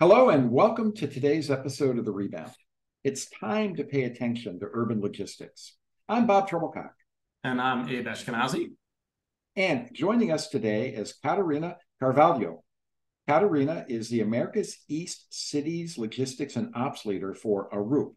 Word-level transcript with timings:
Hello, 0.00 0.28
and 0.28 0.52
welcome 0.52 0.94
to 0.94 1.08
today's 1.08 1.50
episode 1.50 1.98
of 1.98 2.04
The 2.04 2.12
Rebound. 2.12 2.52
It's 3.02 3.28
time 3.28 3.74
to 3.74 3.82
pay 3.82 4.04
attention 4.04 4.60
to 4.60 4.68
urban 4.72 5.00
logistics. 5.00 5.74
I'm 6.08 6.24
Bob 6.24 6.48
Trebilcock. 6.48 6.92
And 7.42 7.60
I'm 7.60 7.88
Abe 7.88 8.06
Eshkenazi. 8.06 8.74
And 9.56 9.92
joining 9.92 10.30
us 10.30 10.46
today 10.46 10.90
is 10.90 11.14
Catarina 11.14 11.78
Carvalho. 11.98 12.62
Catarina 13.26 13.86
is 13.88 14.08
the 14.08 14.20
America's 14.20 14.78
East 14.88 15.26
Cities 15.30 15.98
Logistics 15.98 16.54
and 16.54 16.72
Ops 16.76 17.04
Leader 17.04 17.34
for 17.34 17.68
Arup, 17.70 18.14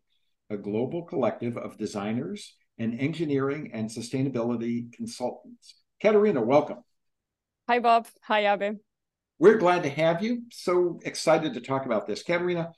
a 0.52 0.58
global 0.58 1.02
collective 1.02 1.58
of 1.58 1.80
designers 1.80 2.54
and 2.78 3.00
engineering 3.00 3.72
and 3.74 3.90
sustainability 3.90 4.94
consultants. 4.94 5.82
Catarina, 6.00 6.44
welcome. 6.44 6.84
Hi, 7.68 7.80
Bob. 7.80 8.06
Hi, 8.26 8.54
Abe. 8.54 8.78
We're 9.42 9.58
glad 9.58 9.82
to 9.82 9.90
have 9.90 10.22
you. 10.22 10.44
So 10.52 11.00
excited 11.04 11.56
to 11.56 11.62
talk 11.62 11.88
about 11.88 12.06
this. 12.06 12.22
Catarina, 12.22 12.74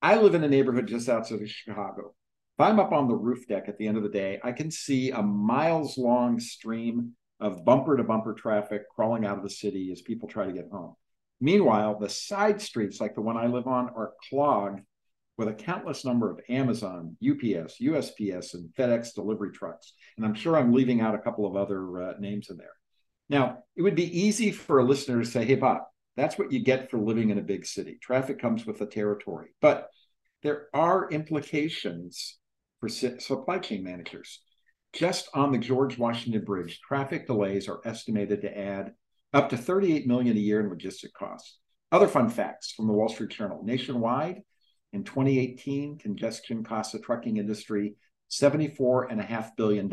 I 0.00 0.16
live 0.16 0.34
in 0.34 0.44
a 0.44 0.48
neighborhood 0.48 0.86
just 0.86 1.10
outside 1.10 1.42
of 1.42 1.50
Chicago. 1.50 2.14
If 2.58 2.60
I'm 2.66 2.80
up 2.80 2.92
on 2.92 3.06
the 3.06 3.14
roof 3.14 3.46
deck 3.46 3.64
at 3.68 3.76
the 3.76 3.86
end 3.86 3.98
of 3.98 4.02
the 4.02 4.08
day, 4.08 4.40
I 4.42 4.52
can 4.52 4.70
see 4.70 5.10
a 5.10 5.20
miles 5.20 5.98
long 5.98 6.40
stream 6.40 7.12
of 7.38 7.66
bumper 7.66 7.98
to 7.98 8.02
bumper 8.02 8.32
traffic 8.32 8.84
crawling 8.94 9.26
out 9.26 9.36
of 9.36 9.42
the 9.42 9.50
city 9.50 9.92
as 9.92 10.00
people 10.00 10.26
try 10.26 10.46
to 10.46 10.54
get 10.54 10.70
home. 10.72 10.94
Meanwhile, 11.42 11.98
the 11.98 12.08
side 12.08 12.62
streets, 12.62 12.98
like 12.98 13.14
the 13.14 13.20
one 13.20 13.36
I 13.36 13.48
live 13.48 13.66
on, 13.66 13.90
are 13.90 14.14
clogged 14.30 14.80
with 15.36 15.48
a 15.48 15.52
countless 15.54 16.02
number 16.02 16.30
of 16.30 16.40
Amazon, 16.48 17.14
UPS, 17.22 17.76
USPS, 17.78 18.54
and 18.54 18.70
FedEx 18.74 19.12
delivery 19.12 19.52
trucks. 19.52 19.92
And 20.16 20.24
I'm 20.24 20.34
sure 20.34 20.56
I'm 20.56 20.72
leaving 20.72 21.02
out 21.02 21.14
a 21.14 21.18
couple 21.18 21.44
of 21.44 21.56
other 21.56 22.02
uh, 22.02 22.14
names 22.18 22.48
in 22.48 22.56
there. 22.56 22.72
Now, 23.28 23.58
it 23.76 23.82
would 23.82 23.96
be 23.96 24.18
easy 24.18 24.50
for 24.50 24.78
a 24.78 24.84
listener 24.84 25.22
to 25.22 25.28
say, 25.28 25.44
hey, 25.44 25.56
Bob, 25.56 25.82
that's 26.16 26.38
what 26.38 26.52
you 26.52 26.60
get 26.60 26.90
for 26.90 26.98
living 26.98 27.30
in 27.30 27.38
a 27.38 27.42
big 27.42 27.66
city. 27.66 27.98
Traffic 28.00 28.40
comes 28.40 28.66
with 28.66 28.78
the 28.78 28.86
territory. 28.86 29.48
But 29.60 29.88
there 30.42 30.66
are 30.72 31.10
implications 31.10 32.38
for 32.80 32.88
supply 32.88 33.58
chain 33.58 33.84
managers. 33.84 34.40
Just 34.92 35.28
on 35.34 35.52
the 35.52 35.58
George 35.58 35.98
Washington 35.98 36.44
Bridge, 36.44 36.80
traffic 36.80 37.26
delays 37.26 37.68
are 37.68 37.80
estimated 37.84 38.40
to 38.42 38.58
add 38.58 38.94
up 39.34 39.50
to 39.50 39.56
38 39.56 40.06
million 40.06 40.36
a 40.36 40.40
year 40.40 40.60
in 40.60 40.70
logistic 40.70 41.12
costs. 41.12 41.58
Other 41.92 42.08
fun 42.08 42.30
facts 42.30 42.72
from 42.72 42.86
the 42.86 42.92
Wall 42.92 43.08
Street 43.08 43.30
Journal. 43.30 43.62
Nationwide, 43.62 44.42
in 44.92 45.04
2018, 45.04 45.98
congestion 45.98 46.64
cost 46.64 46.92
the 46.92 46.98
trucking 46.98 47.36
industry 47.36 47.96
$74.5 48.30 49.56
billion 49.56 49.92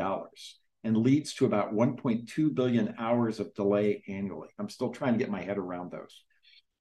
and 0.83 0.97
leads 0.97 1.33
to 1.35 1.45
about 1.45 1.73
1.2 1.73 2.53
billion 2.53 2.95
hours 2.99 3.39
of 3.39 3.53
delay 3.53 4.03
annually. 4.07 4.49
I'm 4.59 4.69
still 4.69 4.89
trying 4.89 5.13
to 5.13 5.19
get 5.19 5.31
my 5.31 5.41
head 5.41 5.57
around 5.57 5.91
those. 5.91 6.23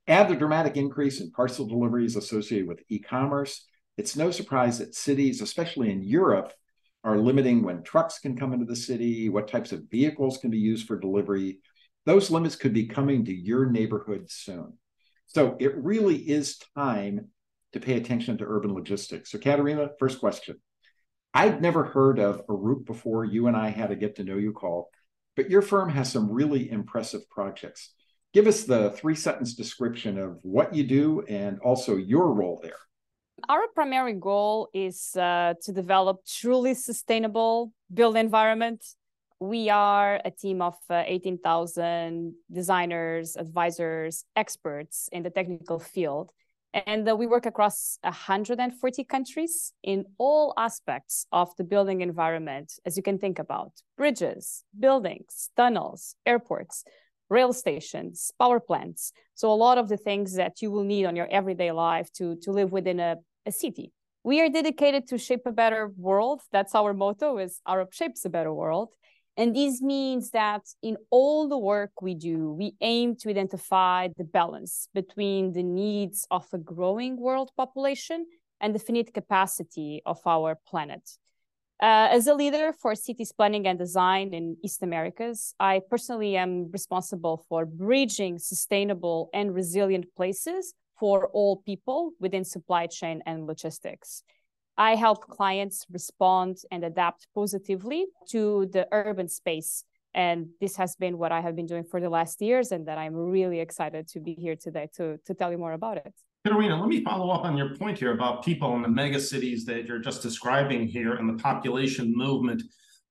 Add 0.08 0.28
the 0.28 0.36
dramatic 0.36 0.76
increase 0.76 1.20
in 1.20 1.30
parcel 1.30 1.66
deliveries 1.66 2.16
associated 2.16 2.66
with 2.66 2.82
e 2.88 2.98
commerce. 2.98 3.66
It's 3.96 4.16
no 4.16 4.30
surprise 4.30 4.78
that 4.78 4.94
cities, 4.94 5.40
especially 5.40 5.90
in 5.90 6.02
Europe, 6.02 6.52
are 7.04 7.18
limiting 7.18 7.62
when 7.62 7.82
trucks 7.82 8.18
can 8.18 8.36
come 8.36 8.52
into 8.52 8.64
the 8.64 8.76
city, 8.76 9.28
what 9.28 9.48
types 9.48 9.72
of 9.72 9.90
vehicles 9.90 10.38
can 10.38 10.50
be 10.50 10.58
used 10.58 10.86
for 10.86 10.98
delivery. 10.98 11.58
Those 12.04 12.30
limits 12.30 12.56
could 12.56 12.72
be 12.72 12.86
coming 12.86 13.24
to 13.24 13.34
your 13.34 13.66
neighborhood 13.70 14.24
soon. 14.28 14.78
So 15.26 15.56
it 15.60 15.76
really 15.76 16.16
is 16.16 16.58
time 16.76 17.28
to 17.72 17.80
pay 17.80 17.94
attention 17.94 18.38
to 18.38 18.44
urban 18.46 18.74
logistics. 18.74 19.30
So, 19.30 19.38
Catarina, 19.38 19.90
first 19.98 20.20
question 20.20 20.60
I'd 21.34 21.62
never 21.62 21.84
heard 21.84 22.18
of 22.18 22.46
Arup 22.46 22.84
before 22.84 23.24
you 23.24 23.46
and 23.46 23.56
I 23.56 23.70
had 23.70 23.90
a 23.90 23.96
get 23.96 24.16
to 24.16 24.24
know 24.24 24.36
you 24.36 24.52
call, 24.52 24.90
but 25.34 25.48
your 25.48 25.62
firm 25.62 25.88
has 25.88 26.12
some 26.12 26.30
really 26.30 26.70
impressive 26.70 27.28
projects. 27.30 27.94
Give 28.34 28.46
us 28.46 28.64
the 28.64 28.90
three 28.90 29.14
sentence 29.14 29.54
description 29.54 30.18
of 30.18 30.38
what 30.42 30.74
you 30.74 30.84
do 30.84 31.22
and 31.28 31.58
also 31.60 31.96
your 31.96 32.32
role 32.32 32.60
there. 32.62 32.76
Our 33.48 33.66
primary 33.74 34.14
goal 34.14 34.68
is 34.74 35.16
uh, 35.16 35.54
to 35.62 35.72
develop 35.72 36.20
truly 36.26 36.74
sustainable 36.74 37.72
built 37.92 38.16
environment. 38.16 38.84
We 39.40 39.70
are 39.70 40.20
a 40.24 40.30
team 40.30 40.62
of 40.62 40.76
uh, 40.88 41.02
18,000 41.06 42.34
designers, 42.52 43.36
advisors, 43.36 44.24
experts 44.36 45.08
in 45.10 45.24
the 45.24 45.30
technical 45.30 45.78
field 45.78 46.30
and 46.74 47.08
uh, 47.08 47.14
we 47.14 47.26
work 47.26 47.46
across 47.46 47.98
140 48.02 49.04
countries 49.04 49.72
in 49.82 50.04
all 50.18 50.54
aspects 50.56 51.26
of 51.30 51.54
the 51.56 51.64
building 51.64 52.00
environment, 52.00 52.72
as 52.86 52.96
you 52.96 53.02
can 53.02 53.18
think 53.18 53.38
about 53.38 53.72
bridges, 53.96 54.64
buildings, 54.78 55.50
tunnels, 55.56 56.14
airports, 56.24 56.84
rail 57.28 57.52
stations, 57.52 58.32
power 58.38 58.60
plants. 58.60 59.12
So, 59.34 59.52
a 59.52 59.54
lot 59.54 59.78
of 59.78 59.88
the 59.88 59.96
things 59.96 60.34
that 60.36 60.62
you 60.62 60.70
will 60.70 60.84
need 60.84 61.04
on 61.04 61.16
your 61.16 61.28
everyday 61.30 61.72
life 61.72 62.10
to, 62.14 62.36
to 62.42 62.52
live 62.52 62.72
within 62.72 63.00
a, 63.00 63.16
a 63.46 63.52
city. 63.52 63.92
We 64.24 64.40
are 64.40 64.48
dedicated 64.48 65.08
to 65.08 65.18
shape 65.18 65.46
a 65.46 65.52
better 65.52 65.92
world. 65.96 66.42
That's 66.52 66.74
our 66.74 66.94
motto 66.94 67.38
is 67.38 67.60
Arup 67.66 67.92
shapes 67.92 68.24
a 68.24 68.30
better 68.30 68.52
world. 68.52 68.90
And 69.36 69.56
this 69.56 69.80
means 69.80 70.30
that 70.30 70.62
in 70.82 70.98
all 71.10 71.48
the 71.48 71.58
work 71.58 72.02
we 72.02 72.14
do, 72.14 72.52
we 72.52 72.74
aim 72.82 73.16
to 73.16 73.30
identify 73.30 74.08
the 74.16 74.24
balance 74.24 74.88
between 74.92 75.52
the 75.52 75.62
needs 75.62 76.26
of 76.30 76.46
a 76.52 76.58
growing 76.58 77.16
world 77.16 77.50
population 77.56 78.26
and 78.60 78.74
the 78.74 78.78
finite 78.78 79.14
capacity 79.14 80.02
of 80.04 80.20
our 80.26 80.58
planet. 80.66 81.16
Uh, 81.82 82.08
as 82.12 82.28
a 82.28 82.34
leader 82.34 82.72
for 82.72 82.94
cities 82.94 83.32
planning 83.32 83.66
and 83.66 83.78
design 83.78 84.32
in 84.32 84.56
East 84.62 84.82
Americas, 84.82 85.54
I 85.58 85.80
personally 85.90 86.36
am 86.36 86.70
responsible 86.70 87.44
for 87.48 87.66
bridging 87.66 88.38
sustainable 88.38 89.30
and 89.34 89.52
resilient 89.52 90.06
places 90.14 90.74
for 91.00 91.26
all 91.28 91.56
people 91.56 92.12
within 92.20 92.44
supply 92.44 92.86
chain 92.86 93.22
and 93.26 93.46
logistics. 93.46 94.22
I 94.76 94.94
help 94.94 95.28
clients 95.28 95.86
respond 95.90 96.58
and 96.70 96.84
adapt 96.84 97.26
positively 97.34 98.06
to 98.30 98.68
the 98.72 98.88
urban 98.90 99.28
space. 99.28 99.84
And 100.14 100.48
this 100.60 100.76
has 100.76 100.96
been 100.96 101.18
what 101.18 101.32
I 101.32 101.40
have 101.40 101.56
been 101.56 101.66
doing 101.66 101.84
for 101.84 102.00
the 102.00 102.10
last 102.10 102.42
years, 102.42 102.70
and 102.72 102.86
that 102.86 102.98
I'm 102.98 103.14
really 103.14 103.60
excited 103.60 104.08
to 104.08 104.20
be 104.20 104.34
here 104.34 104.56
today 104.56 104.88
to, 104.96 105.18
to 105.26 105.34
tell 105.34 105.50
you 105.50 105.58
more 105.58 105.72
about 105.72 105.98
it. 105.98 106.12
Catarina, 106.44 106.78
let 106.78 106.88
me 106.88 107.04
follow 107.04 107.30
up 107.30 107.44
on 107.44 107.56
your 107.56 107.76
point 107.76 107.98
here 107.98 108.12
about 108.12 108.44
people 108.44 108.74
in 108.74 108.82
the 108.82 108.88
mega 108.88 109.20
cities 109.20 109.64
that 109.66 109.86
you're 109.86 110.00
just 110.00 110.22
describing 110.22 110.86
here 110.86 111.14
and 111.14 111.28
the 111.28 111.42
population 111.42 112.12
movement. 112.14 112.62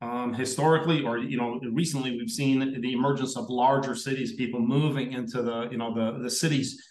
Um, 0.01 0.33
historically, 0.33 1.03
or 1.03 1.19
you 1.19 1.37
know, 1.37 1.59
recently 1.71 2.17
we've 2.17 2.29
seen 2.29 2.59
the 2.81 2.93
emergence 2.93 3.37
of 3.37 3.49
larger 3.49 3.95
cities, 3.95 4.33
people 4.33 4.59
moving 4.59 5.13
into 5.13 5.43
the 5.43 5.69
you 5.71 5.77
know 5.77 5.93
the 5.93 6.23
the 6.23 6.29
cities 6.29 6.83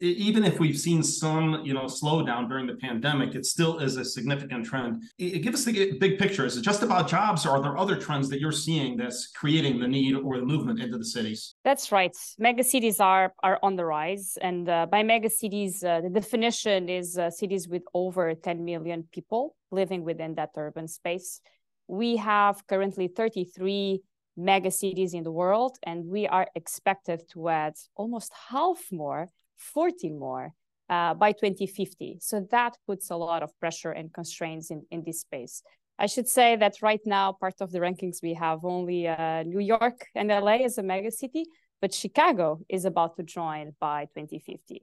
even 0.00 0.44
if 0.44 0.60
we've 0.60 0.78
seen 0.78 1.02
some 1.02 1.64
you 1.64 1.74
know 1.74 1.84
slowdown 1.84 2.48
during 2.48 2.66
the 2.66 2.74
pandemic 2.74 3.34
it 3.34 3.44
still 3.44 3.78
is 3.78 3.96
a 3.96 4.04
significant 4.04 4.64
trend. 4.64 5.02
It, 5.18 5.42
give 5.42 5.54
us 5.54 5.64
the 5.64 5.92
big 5.98 6.18
picture. 6.18 6.46
Is 6.46 6.56
it 6.56 6.62
just 6.62 6.82
about 6.82 7.08
jobs 7.08 7.44
or 7.44 7.50
are 7.50 7.62
there 7.62 7.76
other 7.76 7.96
trends 7.96 8.28
that 8.30 8.40
you're 8.40 8.52
seeing 8.52 8.96
that's 8.96 9.28
creating 9.28 9.80
the 9.80 9.88
need 9.88 10.14
or 10.14 10.38
the 10.38 10.44
movement 10.44 10.80
into 10.80 10.98
the 10.98 11.04
cities? 11.04 11.54
That's 11.64 11.90
right. 11.90 12.14
Mega 12.38 12.62
cities 12.62 13.00
are 13.00 13.32
are 13.42 13.58
on 13.62 13.76
the 13.76 13.84
rise 13.84 14.38
and 14.40 14.68
uh, 14.68 14.86
by 14.86 15.02
mega 15.02 15.30
cities 15.30 15.82
uh, 15.82 16.00
the 16.00 16.10
definition 16.10 16.88
is 16.88 17.18
uh, 17.18 17.30
cities 17.30 17.68
with 17.68 17.82
over 17.94 18.34
10 18.34 18.64
million 18.64 19.08
people 19.12 19.56
living 19.70 20.04
within 20.04 20.34
that 20.36 20.50
urban 20.56 20.86
space. 20.86 21.40
We 21.88 22.16
have 22.16 22.66
currently 22.66 23.08
33 23.08 24.00
mega 24.36 24.70
cities 24.70 25.14
in 25.14 25.22
the 25.24 25.32
world 25.32 25.78
and 25.82 26.04
we 26.06 26.26
are 26.28 26.46
expected 26.54 27.22
to 27.32 27.48
add 27.48 27.74
almost 27.96 28.32
half 28.50 28.80
more 28.92 29.30
40 29.56 30.10
more 30.10 30.52
uh, 30.88 31.14
by 31.14 31.32
2050. 31.32 32.18
So 32.20 32.46
that 32.50 32.76
puts 32.86 33.10
a 33.10 33.16
lot 33.16 33.42
of 33.42 33.58
pressure 33.58 33.90
and 33.90 34.12
constraints 34.12 34.70
in, 34.70 34.86
in 34.90 35.02
this 35.04 35.20
space. 35.20 35.62
I 35.98 36.06
should 36.06 36.28
say 36.28 36.56
that 36.56 36.82
right 36.82 37.00
now, 37.06 37.32
part 37.32 37.60
of 37.60 37.72
the 37.72 37.78
rankings, 37.78 38.22
we 38.22 38.34
have 38.34 38.64
only 38.64 39.08
uh, 39.08 39.42
New 39.44 39.60
York 39.60 40.06
and 40.14 40.28
LA 40.28 40.56
as 40.64 40.78
a 40.78 40.82
mega 40.82 41.10
city, 41.10 41.44
but 41.80 41.94
Chicago 41.94 42.60
is 42.68 42.84
about 42.84 43.16
to 43.16 43.22
join 43.22 43.74
by 43.80 44.04
2050. 44.14 44.82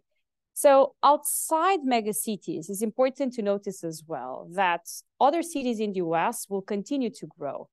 So 0.56 0.96
outside 1.04 1.80
mega 1.84 2.14
cities, 2.14 2.70
it's 2.70 2.81
important 2.81 3.34
to 3.34 3.42
notice 3.42 3.84
as 3.84 4.04
well 4.06 4.48
that 4.54 4.81
other 5.20 5.44
cities 5.44 5.80
in 5.80 5.94
the 5.94 6.00
US 6.00 6.48
will 6.50 6.62
continue 6.62 7.10
to 7.12 7.28
grow. 7.28 7.70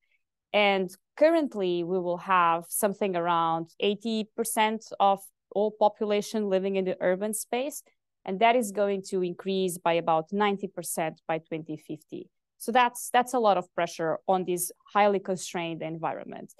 And 0.53 0.91
Currently, 1.21 1.83
we 1.83 1.99
will 1.99 2.17
have 2.17 2.65
something 2.69 3.15
around 3.15 3.69
80% 3.79 4.91
of 4.99 5.19
all 5.53 5.71
population 5.71 6.49
living 6.49 6.75
in 6.75 6.85
the 6.85 6.97
urban 7.01 7.33
space, 7.33 7.83
and 8.25 8.39
that 8.39 8.55
is 8.55 8.71
going 8.71 9.03
to 9.09 9.23
increase 9.23 9.77
by 9.77 9.93
about 9.93 10.29
90% 10.31 11.17
by 11.27 11.37
2050. 11.39 12.29
So 12.57 12.71
that's 12.71 13.09
that's 13.11 13.33
a 13.33 13.39
lot 13.39 13.57
of 13.57 13.73
pressure 13.73 14.19
on 14.27 14.45
this 14.45 14.71
highly 14.93 15.19
constrained 15.19 15.81
environment. 15.81 16.53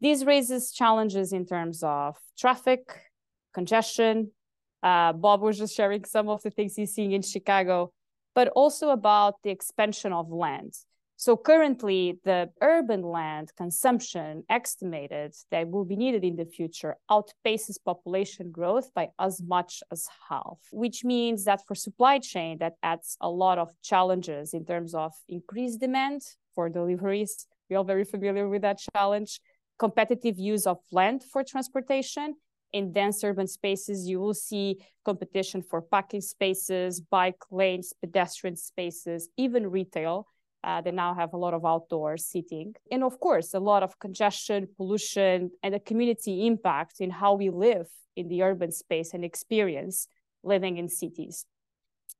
This 0.00 0.24
raises 0.24 0.72
challenges 0.72 1.32
in 1.32 1.44
terms 1.44 1.82
of 1.82 2.16
traffic, 2.38 2.82
congestion. 3.52 4.30
Uh, 4.82 5.12
Bob 5.12 5.42
was 5.42 5.58
just 5.58 5.76
sharing 5.76 6.04
some 6.04 6.28
of 6.28 6.42
the 6.42 6.50
things 6.50 6.76
he's 6.76 6.94
seeing 6.94 7.12
in 7.12 7.22
Chicago, 7.22 7.92
but 8.34 8.48
also 8.48 8.90
about 8.90 9.34
the 9.42 9.50
expansion 9.50 10.12
of 10.12 10.30
land. 10.30 10.74
So 11.20 11.36
currently, 11.36 12.18
the 12.24 12.48
urban 12.62 13.02
land 13.02 13.52
consumption 13.54 14.42
estimated 14.48 15.34
that 15.50 15.68
will 15.68 15.84
be 15.84 15.94
needed 15.94 16.24
in 16.24 16.36
the 16.36 16.46
future 16.46 16.96
outpaces 17.10 17.76
population 17.84 18.50
growth 18.50 18.88
by 18.94 19.10
as 19.18 19.42
much 19.42 19.82
as 19.92 20.08
half, 20.30 20.56
which 20.72 21.04
means 21.04 21.44
that 21.44 21.60
for 21.68 21.74
supply 21.74 22.20
chain, 22.20 22.56
that 22.60 22.76
adds 22.82 23.18
a 23.20 23.28
lot 23.28 23.58
of 23.58 23.68
challenges 23.82 24.54
in 24.54 24.64
terms 24.64 24.94
of 24.94 25.12
increased 25.28 25.78
demand 25.78 26.22
for 26.54 26.70
deliveries. 26.70 27.46
We're 27.68 27.84
very 27.84 28.04
familiar 28.04 28.48
with 28.48 28.62
that 28.62 28.80
challenge. 28.94 29.40
Competitive 29.78 30.38
use 30.38 30.66
of 30.66 30.78
land 30.90 31.22
for 31.22 31.44
transportation. 31.44 32.36
In 32.72 32.94
dense 32.94 33.22
urban 33.22 33.46
spaces, 33.46 34.08
you 34.08 34.20
will 34.20 34.32
see 34.32 34.78
competition 35.04 35.60
for 35.60 35.82
parking 35.82 36.22
spaces, 36.22 36.98
bike 36.98 37.42
lanes, 37.50 37.92
pedestrian 38.00 38.56
spaces, 38.56 39.28
even 39.36 39.66
retail 39.66 40.26
uh, 40.62 40.80
they 40.80 40.90
now 40.90 41.14
have 41.14 41.32
a 41.32 41.36
lot 41.36 41.54
of 41.54 41.64
outdoor 41.64 42.16
seating. 42.16 42.74
And 42.90 43.02
of 43.02 43.18
course, 43.20 43.54
a 43.54 43.60
lot 43.60 43.82
of 43.82 43.98
congestion, 43.98 44.68
pollution, 44.76 45.50
and 45.62 45.74
a 45.74 45.80
community 45.80 46.46
impact 46.46 47.00
in 47.00 47.10
how 47.10 47.34
we 47.34 47.50
live 47.50 47.88
in 48.16 48.28
the 48.28 48.42
urban 48.42 48.72
space 48.72 49.14
and 49.14 49.24
experience 49.24 50.08
living 50.42 50.76
in 50.76 50.88
cities. 50.88 51.46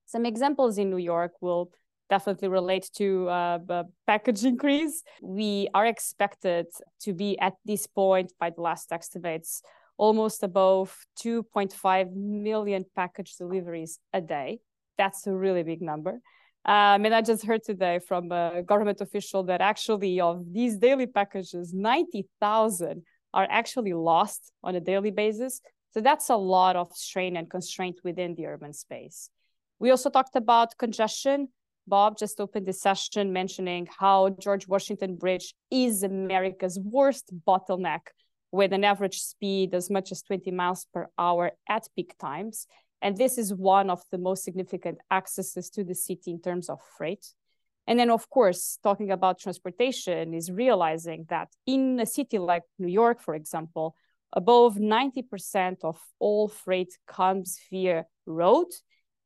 Some 0.06 0.26
examples 0.26 0.78
in 0.78 0.90
New 0.90 0.98
York 0.98 1.32
will 1.40 1.70
definitely 2.08 2.48
relate 2.48 2.90
to 2.96 3.28
uh, 3.28 3.84
package 4.06 4.44
increase. 4.52 5.02
We 5.22 5.68
are 5.74 5.86
expected 5.86 6.66
to 7.02 7.12
be 7.12 7.38
at 7.38 7.54
this 7.64 7.86
point 7.86 8.32
by 8.38 8.50
the 8.50 8.60
last 8.62 8.92
estimates 8.92 9.62
almost 9.96 10.42
above 10.42 10.96
2.5 11.22 12.14
million 12.14 12.86
package 12.96 13.36
deliveries 13.36 13.98
a 14.14 14.20
day. 14.22 14.58
That's 14.96 15.26
a 15.26 15.32
really 15.32 15.62
big 15.62 15.82
number. 15.82 16.20
Um, 16.64 17.06
and 17.06 17.14
I 17.14 17.22
just 17.22 17.44
heard 17.44 17.64
today 17.64 18.00
from 18.06 18.30
a 18.32 18.62
government 18.62 19.00
official 19.00 19.42
that 19.44 19.60
actually 19.60 20.20
of 20.20 20.44
these 20.52 20.76
daily 20.76 21.06
packages, 21.06 21.72
90,000 21.72 23.02
are 23.32 23.46
actually 23.50 23.94
lost 23.94 24.52
on 24.62 24.74
a 24.74 24.80
daily 24.80 25.10
basis. 25.10 25.60
So 25.92 26.00
that's 26.00 26.28
a 26.28 26.36
lot 26.36 26.76
of 26.76 26.92
strain 26.94 27.36
and 27.36 27.48
constraint 27.48 28.00
within 28.04 28.34
the 28.34 28.46
urban 28.46 28.72
space. 28.72 29.30
We 29.78 29.90
also 29.90 30.10
talked 30.10 30.36
about 30.36 30.76
congestion. 30.76 31.48
Bob 31.86 32.18
just 32.18 32.40
opened 32.40 32.66
the 32.66 32.72
session 32.72 33.32
mentioning 33.32 33.88
how 33.98 34.28
George 34.28 34.68
Washington 34.68 35.16
Bridge 35.16 35.54
is 35.70 36.02
America's 36.02 36.78
worst 36.78 37.32
bottleneck 37.48 38.00
with 38.52 38.72
an 38.72 38.84
average 38.84 39.20
speed 39.20 39.74
as 39.74 39.90
much 39.90 40.12
as 40.12 40.22
20 40.22 40.50
miles 40.50 40.86
per 40.92 41.08
hour 41.18 41.52
at 41.68 41.86
peak 41.96 42.14
times. 42.18 42.66
And 43.02 43.16
this 43.16 43.38
is 43.38 43.54
one 43.54 43.90
of 43.90 44.02
the 44.10 44.18
most 44.18 44.44
significant 44.44 44.98
accesses 45.10 45.70
to 45.70 45.84
the 45.84 45.94
city 45.94 46.30
in 46.30 46.40
terms 46.40 46.68
of 46.68 46.80
freight. 46.96 47.26
And 47.86 47.98
then, 47.98 48.10
of 48.10 48.28
course, 48.28 48.78
talking 48.82 49.10
about 49.10 49.40
transportation 49.40 50.34
is 50.34 50.50
realizing 50.50 51.26
that 51.28 51.48
in 51.66 51.98
a 51.98 52.06
city 52.06 52.38
like 52.38 52.62
New 52.78 52.88
York, 52.88 53.20
for 53.20 53.34
example, 53.34 53.96
above 54.32 54.76
90% 54.76 55.78
of 55.82 55.98
all 56.18 56.48
freight 56.48 56.96
comes 57.06 57.58
via 57.70 58.06
road. 58.26 58.68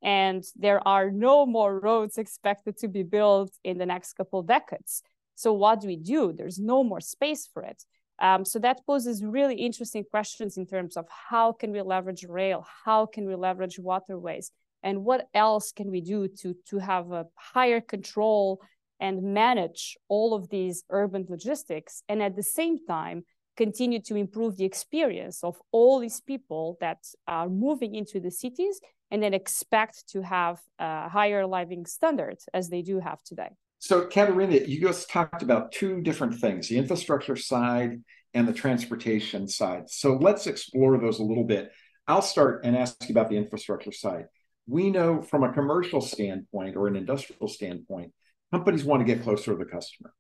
And 0.03 0.44
there 0.56 0.87
are 0.87 1.11
no 1.11 1.47
more 1.47 1.79
roads 1.81 2.17
expected 2.19 2.79
to 2.79 2.88
be 2.88 3.03
built 3.03 3.53
in 3.65 3.79
the 3.79 3.87
next 3.87 4.15
couple 4.15 4.43
decades. 4.43 5.03
So, 5.35 5.53
what 5.53 5.81
do 5.81 5.88
we 5.88 5.97
do? 5.97 6.32
There's 6.32 6.59
no 6.59 6.85
more 6.85 7.00
space 7.00 7.49
for 7.53 7.62
it. 7.62 7.82
Um, 8.20 8.44
so 8.44 8.58
that 8.61 8.87
poses 8.87 9.25
really 9.25 9.56
interesting 9.56 10.05
questions 10.05 10.56
in 10.56 10.66
terms 10.66 10.96
of 10.96 11.06
how 11.08 11.52
can 11.52 11.72
we 11.72 11.82
leverage 11.82 12.25
rail, 12.28 12.64
how 12.84 13.06
can 13.06 13.26
we 13.26 13.34
leverage 13.34 13.78
waterways, 13.78 14.52
and 14.82 15.05
what 15.05 15.28
else 15.34 15.72
can 15.72 15.90
we 15.90 16.00
do 16.00 16.28
to, 16.28 16.55
to 16.69 16.78
have 16.78 17.11
a 17.11 17.26
higher 17.34 17.81
control 17.81 18.61
and 19.00 19.22
manage 19.22 19.96
all 20.08 20.34
of 20.34 20.49
these 20.49 20.84
urban 20.90 21.26
logistics, 21.28 22.02
and 22.08 22.22
at 22.22 22.37
the 22.37 22.43
same 22.43 22.78
time, 22.87 23.25
continue 23.56 24.00
to 24.00 24.17
improve 24.17 24.56
the 24.56 24.64
experience 24.64 25.43
of 25.43 25.56
all 25.70 25.99
these 25.99 26.20
people 26.20 26.76
that 26.81 26.99
are 27.28 27.49
moving 27.49 27.94
into 27.94 28.19
the 28.20 28.31
cities 28.31 28.81
and 29.10 29.22
then 29.22 29.34
expect 29.34 30.08
to 30.08 30.22
have 30.22 30.60
a 30.78 31.08
higher 31.08 31.46
living 31.46 31.87
standards 31.87 32.49
as 32.52 32.69
they 32.69 32.82
do 32.82 32.99
have 32.99 33.22
today. 33.22 33.50
So, 33.84 34.06
Catarina, 34.06 34.60
you 34.66 34.81
just 34.81 35.10
talked 35.10 35.42
about 35.42 35.70
two 35.70 36.00
different 36.00 36.36
things 36.36 36.70
the 36.70 36.78
infrastructure 36.78 37.36
side 37.36 38.02
and 38.32 38.48
the 38.48 38.52
transportation 38.54 39.46
side. 39.46 39.90
So, 39.90 40.14
let's 40.14 40.46
explore 40.46 40.96
those 40.96 41.19
a 41.19 41.22
little 41.22 41.44
bit. 41.44 41.70
I'll 42.08 42.22
start 42.22 42.64
and 42.64 42.78
ask 42.78 42.96
you 43.06 43.12
about 43.12 43.28
the 43.28 43.36
infrastructure 43.36 43.92
side. 43.92 44.25
We 44.66 44.88
know 44.88 45.20
from 45.20 45.44
a 45.44 45.52
commercial 45.52 46.00
standpoint 46.00 46.76
or 46.76 46.86
an 46.86 46.96
industrial 46.96 47.46
standpoint, 47.46 48.12
companies 48.50 48.84
want 48.84 49.06
to 49.06 49.14
get 49.14 49.22
closer 49.22 49.52
to 49.52 49.58
the 49.58 49.70
customer. 49.70 50.14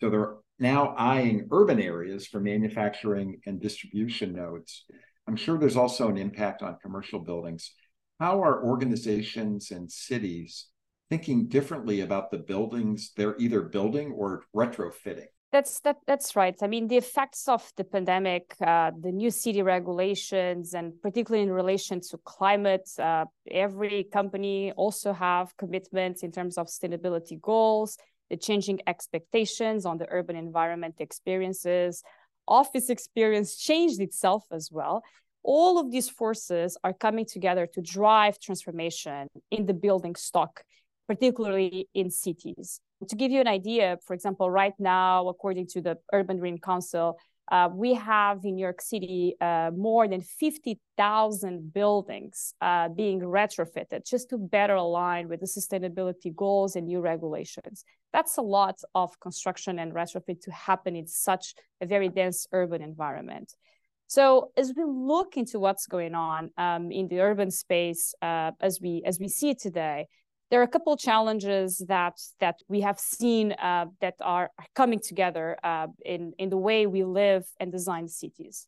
So, 0.00 0.08
they're 0.08 0.36
now 0.58 0.94
eyeing 0.96 1.48
urban 1.52 1.82
areas 1.82 2.26
for 2.26 2.40
manufacturing 2.40 3.42
and 3.44 3.60
distribution 3.60 4.32
nodes. 4.32 4.86
I'm 5.28 5.36
sure 5.36 5.58
there's 5.58 5.76
also 5.76 6.08
an 6.08 6.16
impact 6.16 6.62
on 6.62 6.78
commercial 6.80 7.20
buildings. 7.20 7.74
How 8.18 8.42
are 8.42 8.64
organizations 8.64 9.70
and 9.70 9.92
cities 9.92 10.68
thinking 11.12 11.46
differently 11.46 12.00
about 12.00 12.30
the 12.30 12.38
buildings 12.38 13.12
they're 13.16 13.36
either 13.38 13.60
building 13.60 14.08
or 14.20 14.28
retrofitting. 14.56 15.30
That's 15.54 15.74
that. 15.80 15.98
That's 16.06 16.34
right. 16.42 16.56
I 16.62 16.68
mean, 16.74 16.88
the 16.88 16.96
effects 16.96 17.42
of 17.56 17.62
the 17.76 17.84
pandemic, 17.84 18.44
uh, 18.66 18.92
the 19.06 19.12
new 19.12 19.30
city 19.30 19.60
regulations, 19.60 20.72
and 20.72 20.86
particularly 21.06 21.42
in 21.48 21.52
relation 21.52 22.00
to 22.08 22.14
climate, 22.36 22.88
uh, 22.98 23.26
every 23.66 24.04
company 24.18 24.72
also 24.84 25.12
have 25.12 25.54
commitments 25.58 26.22
in 26.22 26.30
terms 26.32 26.56
of 26.56 26.68
sustainability 26.68 27.38
goals, 27.38 27.98
the 28.30 28.38
changing 28.48 28.78
expectations 28.86 29.84
on 29.84 29.98
the 29.98 30.08
urban 30.18 30.36
environment 30.36 30.94
experiences, 30.98 32.02
office 32.48 32.88
experience 32.88 33.50
changed 33.68 34.00
itself 34.00 34.44
as 34.50 34.70
well. 34.72 35.02
All 35.42 35.74
of 35.78 35.90
these 35.94 36.08
forces 36.08 36.78
are 36.82 36.94
coming 36.94 37.26
together 37.26 37.66
to 37.74 37.82
drive 37.82 38.34
transformation 38.38 39.28
in 39.50 39.66
the 39.66 39.74
building 39.74 40.14
stock 40.14 40.64
particularly 41.12 41.88
in 41.92 42.10
cities. 42.10 42.80
To 43.06 43.16
give 43.16 43.30
you 43.30 43.40
an 43.40 43.46
idea, 43.60 43.98
for 44.06 44.14
example, 44.14 44.50
right 44.50 44.72
now, 44.78 45.28
according 45.28 45.66
to 45.74 45.82
the 45.82 45.98
Urban 46.10 46.38
Green 46.38 46.58
Council, 46.58 47.18
uh, 47.50 47.68
we 47.70 47.92
have 47.92 48.38
in 48.44 48.54
New 48.54 48.62
York 48.62 48.80
City 48.80 49.34
uh, 49.38 49.70
more 49.76 50.08
than 50.08 50.22
50,000 50.22 51.74
buildings 51.74 52.54
uh, 52.62 52.88
being 52.88 53.20
retrofitted 53.20 54.08
just 54.08 54.30
to 54.30 54.38
better 54.38 54.76
align 54.76 55.28
with 55.28 55.40
the 55.40 55.50
sustainability 55.58 56.34
goals 56.34 56.76
and 56.76 56.86
new 56.86 57.00
regulations. 57.00 57.84
That's 58.14 58.38
a 58.38 58.42
lot 58.58 58.78
of 58.94 59.20
construction 59.20 59.78
and 59.80 59.92
retrofit 59.92 60.40
to 60.44 60.50
happen 60.50 60.96
in 60.96 61.06
such 61.06 61.54
a 61.82 61.86
very 61.86 62.08
dense 62.08 62.46
urban 62.52 62.80
environment. 62.80 63.52
So 64.06 64.52
as 64.56 64.72
we 64.76 64.84
look 64.84 65.36
into 65.36 65.58
what's 65.58 65.86
going 65.86 66.14
on 66.14 66.50
um, 66.56 66.90
in 66.90 67.08
the 67.08 67.20
urban 67.20 67.50
space, 67.50 68.14
uh, 68.22 68.52
as 68.60 68.78
we 68.80 69.02
as 69.06 69.18
we 69.18 69.28
see 69.28 69.50
it 69.50 69.58
today, 69.58 70.06
there 70.52 70.60
are 70.60 70.64
a 70.64 70.68
couple 70.68 70.94
challenges 70.98 71.82
that 71.88 72.20
that 72.38 72.56
we 72.68 72.82
have 72.82 73.00
seen 73.00 73.52
uh, 73.52 73.86
that 74.02 74.16
are 74.20 74.50
coming 74.74 75.00
together 75.00 75.56
uh, 75.64 75.86
in 76.04 76.34
in 76.36 76.50
the 76.50 76.58
way 76.58 76.86
we 76.86 77.04
live 77.04 77.44
and 77.58 77.72
design 77.72 78.06
cities. 78.06 78.66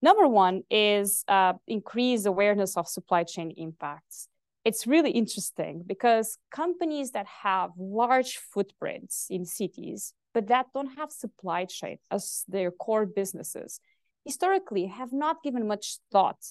Number 0.00 0.28
one 0.28 0.62
is 0.70 1.24
uh, 1.26 1.54
increased 1.66 2.26
awareness 2.26 2.76
of 2.76 2.86
supply 2.86 3.24
chain 3.24 3.52
impacts. 3.56 4.28
It's 4.64 4.86
really 4.86 5.10
interesting 5.10 5.82
because 5.84 6.38
companies 6.52 7.10
that 7.10 7.26
have 7.42 7.70
large 7.76 8.36
footprints 8.52 9.26
in 9.28 9.44
cities, 9.46 10.14
but 10.32 10.46
that 10.46 10.66
don't 10.74 10.94
have 10.96 11.10
supply 11.10 11.64
chain 11.64 11.98
as 12.08 12.44
their 12.46 12.70
core 12.70 13.06
businesses, 13.06 13.80
historically 14.24 14.86
have 14.86 15.12
not 15.12 15.42
given 15.42 15.66
much 15.66 15.98
thought 16.12 16.42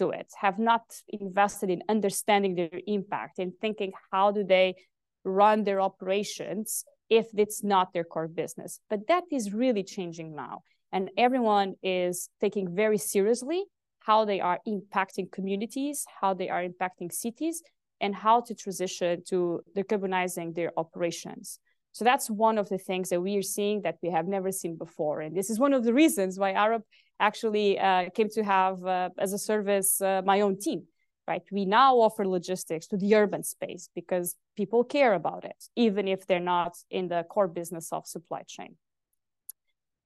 to 0.00 0.10
it, 0.10 0.28
have 0.40 0.58
not 0.58 0.84
invested 1.08 1.68
in 1.70 1.82
understanding 1.88 2.54
their 2.54 2.80
impact 2.86 3.38
and 3.38 3.52
thinking 3.60 3.92
how 4.10 4.26
do 4.32 4.42
they 4.44 4.74
run 5.24 5.64
their 5.64 5.80
operations 5.80 6.84
if 7.08 7.26
it's 7.42 7.62
not 7.62 7.92
their 7.92 8.04
core 8.12 8.28
business. 8.42 8.80
But 8.90 9.00
that 9.08 9.24
is 9.30 9.52
really 9.52 9.84
changing 9.96 10.34
now. 10.34 10.62
And 10.92 11.10
everyone 11.16 11.74
is 11.82 12.30
taking 12.40 12.74
very 12.74 12.98
seriously 12.98 13.64
how 14.00 14.24
they 14.24 14.40
are 14.40 14.58
impacting 14.66 15.30
communities, 15.30 16.04
how 16.20 16.32
they 16.34 16.48
are 16.48 16.64
impacting 16.70 17.12
cities, 17.12 17.62
and 18.00 18.14
how 18.14 18.40
to 18.40 18.54
transition 18.54 19.22
to 19.28 19.60
decarbonizing 19.76 20.54
their 20.54 20.72
operations. 20.76 21.60
So 21.92 22.04
that's 22.04 22.30
one 22.30 22.56
of 22.56 22.68
the 22.68 22.78
things 22.78 23.10
that 23.10 23.20
we 23.20 23.36
are 23.36 23.42
seeing 23.56 23.82
that 23.82 23.96
we 24.02 24.10
have 24.10 24.26
never 24.26 24.50
seen 24.52 24.76
before. 24.76 25.20
And 25.20 25.36
this 25.36 25.50
is 25.50 25.58
one 25.58 25.74
of 25.74 25.84
the 25.84 25.92
reasons 25.92 26.38
why 26.38 26.54
Arup 26.54 26.84
actually 27.20 27.78
uh, 27.78 28.10
came 28.10 28.28
to 28.30 28.42
have 28.42 28.84
uh, 28.84 29.10
as 29.18 29.32
a 29.32 29.38
service 29.38 30.00
uh, 30.00 30.22
my 30.24 30.40
own 30.40 30.58
team, 30.58 30.84
right? 31.28 31.42
We 31.52 31.64
now 31.66 32.00
offer 32.00 32.26
logistics 32.26 32.86
to 32.88 32.96
the 32.96 33.14
urban 33.14 33.44
space 33.44 33.88
because 33.94 34.34
people 34.56 34.82
care 34.82 35.14
about 35.14 35.44
it, 35.44 35.64
even 35.76 36.08
if 36.08 36.26
they're 36.26 36.40
not 36.40 36.76
in 36.90 37.08
the 37.08 37.24
core 37.28 37.48
business 37.48 37.92
of 37.92 38.06
supply 38.06 38.42
chain. 38.46 38.76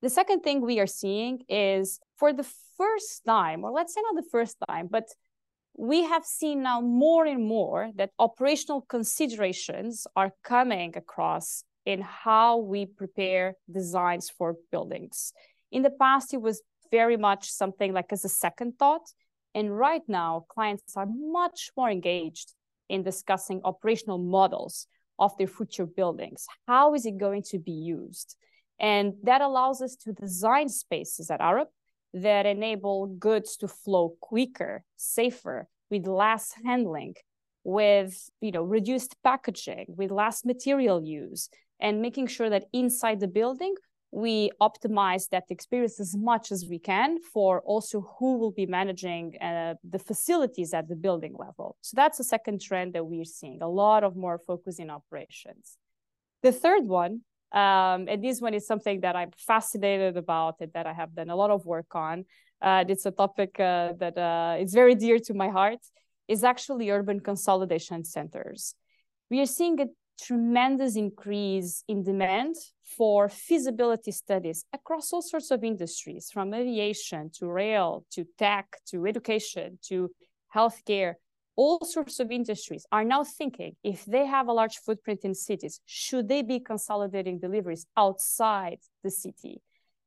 The 0.02 0.10
second 0.10 0.40
thing 0.40 0.60
we 0.60 0.80
are 0.80 0.86
seeing 0.86 1.44
is 1.48 1.98
for 2.18 2.32
the 2.32 2.46
first 2.76 3.24
time, 3.24 3.64
or 3.64 3.70
let's 3.70 3.94
say 3.94 4.02
not 4.02 4.22
the 4.22 4.30
first 4.30 4.56
time, 4.68 4.88
but 4.90 5.08
we 5.76 6.04
have 6.04 6.24
seen 6.24 6.62
now 6.62 6.80
more 6.80 7.24
and 7.26 7.44
more 7.44 7.90
that 7.96 8.10
operational 8.18 8.82
considerations 8.82 10.06
are 10.14 10.32
coming 10.44 10.92
across 10.96 11.64
in 11.84 12.00
how 12.00 12.58
we 12.58 12.86
prepare 12.86 13.54
designs 13.70 14.30
for 14.30 14.56
buildings. 14.70 15.32
In 15.72 15.82
the 15.82 15.90
past, 15.90 16.32
it 16.32 16.40
was 16.40 16.62
very 16.90 17.16
much 17.16 17.50
something 17.50 17.92
like 17.92 18.12
as 18.12 18.24
a 18.24 18.28
second 18.28 18.78
thought. 18.78 19.08
And 19.54 19.76
right 19.76 20.02
now, 20.08 20.46
clients 20.48 20.96
are 20.96 21.06
much 21.06 21.70
more 21.76 21.90
engaged 21.90 22.52
in 22.88 23.02
discussing 23.02 23.60
operational 23.64 24.18
models 24.18 24.86
of 25.18 25.36
their 25.38 25.46
future 25.46 25.86
buildings. 25.86 26.46
How 26.66 26.94
is 26.94 27.06
it 27.06 27.18
going 27.18 27.42
to 27.50 27.58
be 27.58 27.72
used? 27.72 28.36
And 28.80 29.14
that 29.22 29.40
allows 29.40 29.80
us 29.80 29.96
to 29.96 30.12
design 30.12 30.68
spaces 30.68 31.30
at 31.30 31.40
Arup 31.40 31.66
that 32.12 32.46
enable 32.46 33.06
goods 33.06 33.56
to 33.58 33.68
flow 33.68 34.16
quicker, 34.20 34.84
safer, 34.96 35.68
with 35.90 36.06
less 36.06 36.52
handling, 36.64 37.14
with 37.62 38.28
you 38.40 38.52
know 38.52 38.62
reduced 38.62 39.16
packaging, 39.22 39.86
with 39.88 40.10
less 40.10 40.44
material 40.44 41.02
use, 41.02 41.48
and 41.80 42.02
making 42.02 42.26
sure 42.26 42.50
that 42.50 42.66
inside 42.72 43.20
the 43.20 43.28
building 43.28 43.74
we 44.14 44.52
optimize 44.60 45.28
that 45.30 45.44
experience 45.50 45.98
as 45.98 46.14
much 46.16 46.52
as 46.52 46.66
we 46.70 46.78
can 46.78 47.18
for 47.20 47.60
also 47.62 48.00
who 48.18 48.38
will 48.38 48.52
be 48.52 48.64
managing 48.64 49.36
uh, 49.40 49.74
the 49.82 49.98
facilities 49.98 50.72
at 50.72 50.88
the 50.88 50.94
building 50.94 51.34
level. 51.36 51.76
So 51.80 51.96
that's 51.96 52.18
the 52.18 52.24
second 52.24 52.60
trend 52.60 52.92
that 52.94 53.04
we're 53.04 53.24
seeing, 53.24 53.60
a 53.60 53.68
lot 53.68 54.04
of 54.04 54.14
more 54.14 54.38
focus 54.46 54.78
in 54.78 54.88
operations. 54.88 55.76
The 56.42 56.52
third 56.52 56.84
one 56.86 57.22
um, 57.50 58.06
and 58.08 58.22
this 58.22 58.40
one 58.40 58.54
is 58.54 58.66
something 58.66 59.00
that 59.00 59.14
I'm 59.14 59.30
fascinated 59.36 60.16
about 60.16 60.56
and 60.60 60.72
that 60.74 60.86
I 60.86 60.92
have 60.92 61.14
done 61.14 61.30
a 61.30 61.36
lot 61.36 61.50
of 61.50 61.64
work 61.64 61.94
on. 61.94 62.24
Uh, 62.60 62.84
it's 62.88 63.06
a 63.06 63.12
topic 63.12 63.60
uh, 63.60 63.92
that 63.98 64.18
uh, 64.18 64.56
is 64.58 64.74
very 64.74 64.96
dear 64.96 65.18
to 65.20 65.34
my 65.34 65.48
heart. 65.48 65.78
Is 66.26 66.42
actually 66.42 66.90
urban 66.90 67.20
consolidation 67.20 68.02
centers. 68.02 68.74
We 69.30 69.40
are 69.40 69.46
seeing 69.46 69.78
a 69.80 69.86
tremendous 70.20 70.96
increase 70.96 71.84
in 71.88 72.02
demand 72.02 72.54
for 72.96 73.28
feasibility 73.28 74.12
studies 74.12 74.64
across 74.72 75.12
all 75.12 75.22
sorts 75.22 75.50
of 75.50 75.64
industries, 75.64 76.30
from 76.30 76.54
aviation 76.54 77.30
to 77.38 77.46
rail 77.46 78.04
to 78.10 78.24
tech 78.38 78.66
to 78.86 79.06
education 79.06 79.78
to 79.82 80.10
healthcare 80.54 81.14
all 81.56 81.84
sorts 81.84 82.20
of 82.20 82.30
industries 82.30 82.86
are 82.90 83.04
now 83.04 83.22
thinking 83.22 83.76
if 83.82 84.04
they 84.04 84.26
have 84.26 84.48
a 84.48 84.52
large 84.52 84.78
footprint 84.78 85.20
in 85.24 85.34
cities, 85.34 85.80
should 85.86 86.28
they 86.28 86.42
be 86.42 86.58
consolidating 86.58 87.38
deliveries 87.38 87.86
outside 87.96 88.78
the 89.02 89.10
city? 89.10 89.60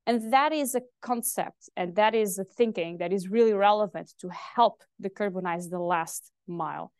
And 0.06 0.32
that 0.34 0.54
is 0.54 0.76
a 0.76 0.82
concept 1.02 1.70
and 1.76 1.96
that 1.96 2.16
is 2.16 2.38
a 2.38 2.44
thinking 2.44 2.98
that 2.98 3.12
is 3.12 3.30
really 3.30 3.54
relevant 3.54 4.14
to 4.20 4.30
help 4.30 4.84
decarbonize 5.02 5.70
the 5.70 5.80
last 5.80 6.32
mile. 6.48 6.92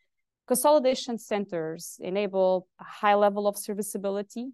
Consolidation 0.48 1.18
centers 1.18 1.98
enable 2.00 2.68
a 2.80 2.84
high 2.84 3.16
level 3.16 3.48
of 3.48 3.58
serviceability, 3.58 4.48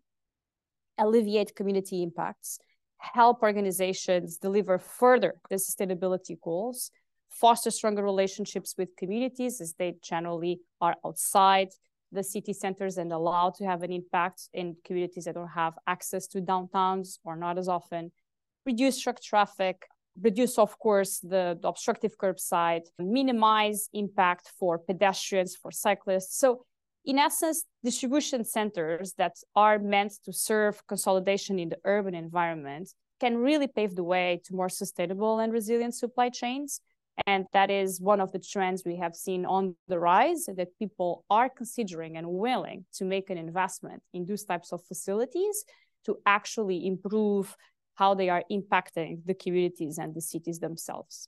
alleviate 0.97 1.55
community 1.55 2.01
impacts, 2.01 2.57
help 2.97 3.43
organizations 3.43 4.37
deliver 4.37 4.79
further 4.79 5.35
the 5.51 5.55
sustainability 5.55 6.35
goals, 6.41 6.89
foster 7.29 7.69
stronger 7.69 8.03
relationships 8.03 8.73
with 8.77 8.95
communities 8.97 9.61
as 9.61 9.75
they 9.77 9.93
generally 10.01 10.59
are 10.81 10.95
outside 11.05 11.69
the 12.11 12.23
city 12.23 12.53
centers 12.53 12.97
and 12.97 13.11
allowed 13.11 13.55
to 13.55 13.65
have 13.65 13.83
an 13.83 13.91
impact 13.91 14.49
in 14.53 14.75
communities 14.85 15.25
that 15.25 15.35
don't 15.35 15.47
have 15.47 15.73
access 15.87 16.27
to 16.27 16.41
downtowns 16.41 17.17
or 17.23 17.35
not 17.35 17.57
as 17.57 17.67
often, 17.67 18.11
reduce 18.65 18.99
truck 18.99 19.21
traffic, 19.21 19.85
reduce, 20.21 20.57
of 20.57 20.77
course, 20.79 21.19
the, 21.19 21.57
the 21.61 21.67
obstructive 21.67 22.17
curbside, 22.17 22.83
minimize 22.99 23.89
impact 23.93 24.51
for 24.59 24.77
pedestrians, 24.77 25.55
for 25.55 25.71
cyclists. 25.71 26.37
So 26.37 26.65
in 27.05 27.19
essence, 27.19 27.65
distribution 27.83 28.45
centers 28.45 29.13
that 29.17 29.35
are 29.55 29.79
meant 29.79 30.13
to 30.25 30.31
serve 30.31 30.85
consolidation 30.87 31.59
in 31.59 31.69
the 31.69 31.77
urban 31.83 32.15
environment 32.15 32.93
can 33.19 33.37
really 33.37 33.67
pave 33.67 33.95
the 33.95 34.03
way 34.03 34.41
to 34.45 34.55
more 34.55 34.69
sustainable 34.69 35.39
and 35.39 35.51
resilient 35.51 35.95
supply 35.95 36.29
chains 36.29 36.81
and 37.27 37.45
that 37.53 37.69
is 37.69 38.01
one 38.01 38.19
of 38.19 38.31
the 38.31 38.39
trends 38.39 38.83
we 38.85 38.95
have 38.95 39.15
seen 39.15 39.45
on 39.45 39.75
the 39.87 39.99
rise 39.99 40.45
that 40.45 40.77
people 40.79 41.25
are 41.29 41.49
considering 41.49 42.17
and 42.17 42.27
willing 42.27 42.85
to 42.93 43.05
make 43.05 43.29
an 43.29 43.37
investment 43.37 44.01
in 44.13 44.25
those 44.25 44.43
types 44.43 44.71
of 44.71 44.83
facilities 44.83 45.63
to 46.05 46.17
actually 46.25 46.85
improve 46.87 47.55
how 47.95 48.13
they 48.13 48.29
are 48.29 48.43
impacting 48.51 49.25
the 49.25 49.33
communities 49.33 49.97
and 49.97 50.13
the 50.13 50.21
cities 50.21 50.59
themselves. 50.59 51.27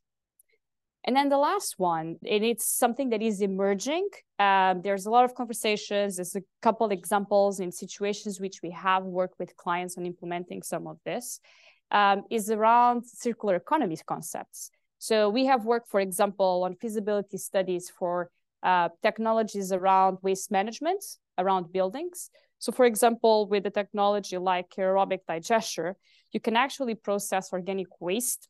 And 1.07 1.15
then 1.15 1.29
the 1.29 1.37
last 1.37 1.75
one, 1.77 2.17
and 2.27 2.43
it's 2.43 2.65
something 2.65 3.09
that 3.09 3.21
is 3.21 3.39
emerging. 3.41 4.09
Um, 4.39 4.81
there's 4.81 5.05
a 5.05 5.11
lot 5.11 5.23
of 5.23 5.35
conversations. 5.35 6.15
There's 6.15 6.35
a 6.35 6.41
couple 6.63 6.89
examples 6.89 7.59
in 7.59 7.71
situations 7.71 8.39
which 8.39 8.61
we 8.63 8.71
have 8.71 9.03
worked 9.03 9.37
with 9.37 9.55
clients 9.55 9.99
on 9.99 10.05
implementing 10.07 10.63
some 10.63 10.87
of 10.87 10.97
this. 11.05 11.39
Um, 11.91 12.23
is 12.31 12.49
around 12.49 13.05
circular 13.05 13.55
economy 13.55 13.95
concepts. 14.07 14.71
So 14.97 15.29
we 15.29 15.45
have 15.45 15.65
worked, 15.65 15.87
for 15.87 15.99
example, 15.99 16.63
on 16.63 16.75
feasibility 16.75 17.37
studies 17.37 17.91
for 17.91 18.31
uh, 18.63 18.89
technologies 19.03 19.71
around 19.71 20.17
waste 20.23 20.49
management, 20.49 21.05
around 21.37 21.71
buildings. 21.71 22.31
So 22.59 22.71
for 22.71 22.85
example, 22.85 23.47
with 23.47 23.65
a 23.65 23.69
technology 23.69 24.37
like 24.37 24.69
aerobic 24.77 25.19
digester, 25.27 25.95
you 26.31 26.39
can 26.39 26.55
actually 26.55 26.95
process 26.95 27.53
organic 27.53 27.87
waste 27.99 28.47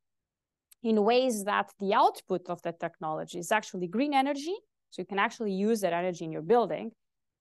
in 0.84 1.04
ways 1.04 1.44
that 1.46 1.72
the 1.80 1.94
output 1.94 2.50
of 2.50 2.62
that 2.62 2.80
technology 2.80 3.40
is 3.40 3.52
actually 3.52 3.88
green 3.88 4.14
energy. 4.14 4.56
So 4.92 5.02
you 5.02 5.06
can 5.06 5.20
actually 5.20 5.52
use 5.52 5.82
that 5.82 5.94
energy 5.94 6.24
in 6.26 6.32
your 6.32 6.44
building, 6.44 6.92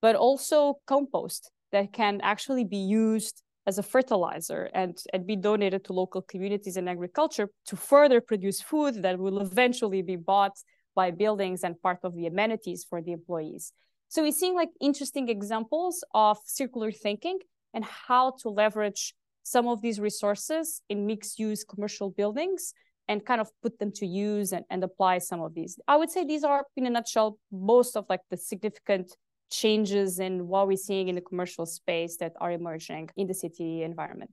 but 0.00 0.16
also 0.16 0.78
compost 0.86 1.50
that 1.70 1.92
can 1.92 2.20
actually 2.22 2.64
be 2.64 2.78
used 2.78 3.42
as 3.66 3.78
a 3.78 3.82
fertilizer 3.82 4.70
and, 4.74 4.98
and 5.12 5.26
be 5.26 5.36
donated 5.36 5.84
to 5.84 5.92
local 5.92 6.22
communities 6.22 6.76
and 6.76 6.88
agriculture 6.88 7.48
to 7.66 7.76
further 7.76 8.20
produce 8.20 8.60
food 8.60 9.02
that 9.02 9.18
will 9.18 9.40
eventually 9.40 10.02
be 10.02 10.16
bought 10.16 10.56
by 10.94 11.10
buildings 11.10 11.64
and 11.64 11.80
part 11.80 11.98
of 12.02 12.14
the 12.14 12.26
amenities 12.26 12.84
for 12.88 13.00
the 13.02 13.12
employees. 13.12 13.72
So 14.14 14.22
we're 14.22 14.30
seeing 14.30 14.54
like 14.54 14.68
interesting 14.80 15.28
examples 15.28 16.04
of 16.14 16.38
circular 16.44 16.92
thinking 16.92 17.40
and 17.74 17.84
how 17.84 18.34
to 18.42 18.48
leverage 18.48 19.12
some 19.42 19.66
of 19.66 19.82
these 19.82 19.98
resources 19.98 20.82
in 20.88 21.04
mixed 21.04 21.40
use 21.40 21.64
commercial 21.64 22.10
buildings 22.10 22.74
and 23.08 23.26
kind 23.26 23.40
of 23.40 23.50
put 23.60 23.80
them 23.80 23.90
to 23.96 24.06
use 24.06 24.52
and, 24.52 24.64
and 24.70 24.84
apply 24.84 25.18
some 25.18 25.40
of 25.42 25.52
these. 25.52 25.80
I 25.88 25.96
would 25.96 26.12
say 26.12 26.24
these 26.24 26.44
are 26.44 26.64
in 26.76 26.86
a 26.86 26.90
nutshell 26.90 27.40
most 27.50 27.96
of 27.96 28.06
like 28.08 28.20
the 28.30 28.36
significant 28.36 29.16
changes 29.50 30.20
in 30.20 30.46
what 30.46 30.68
we're 30.68 30.76
seeing 30.76 31.08
in 31.08 31.16
the 31.16 31.20
commercial 31.20 31.66
space 31.66 32.16
that 32.18 32.34
are 32.40 32.52
emerging 32.52 33.10
in 33.16 33.26
the 33.26 33.34
city 33.34 33.82
environment. 33.82 34.30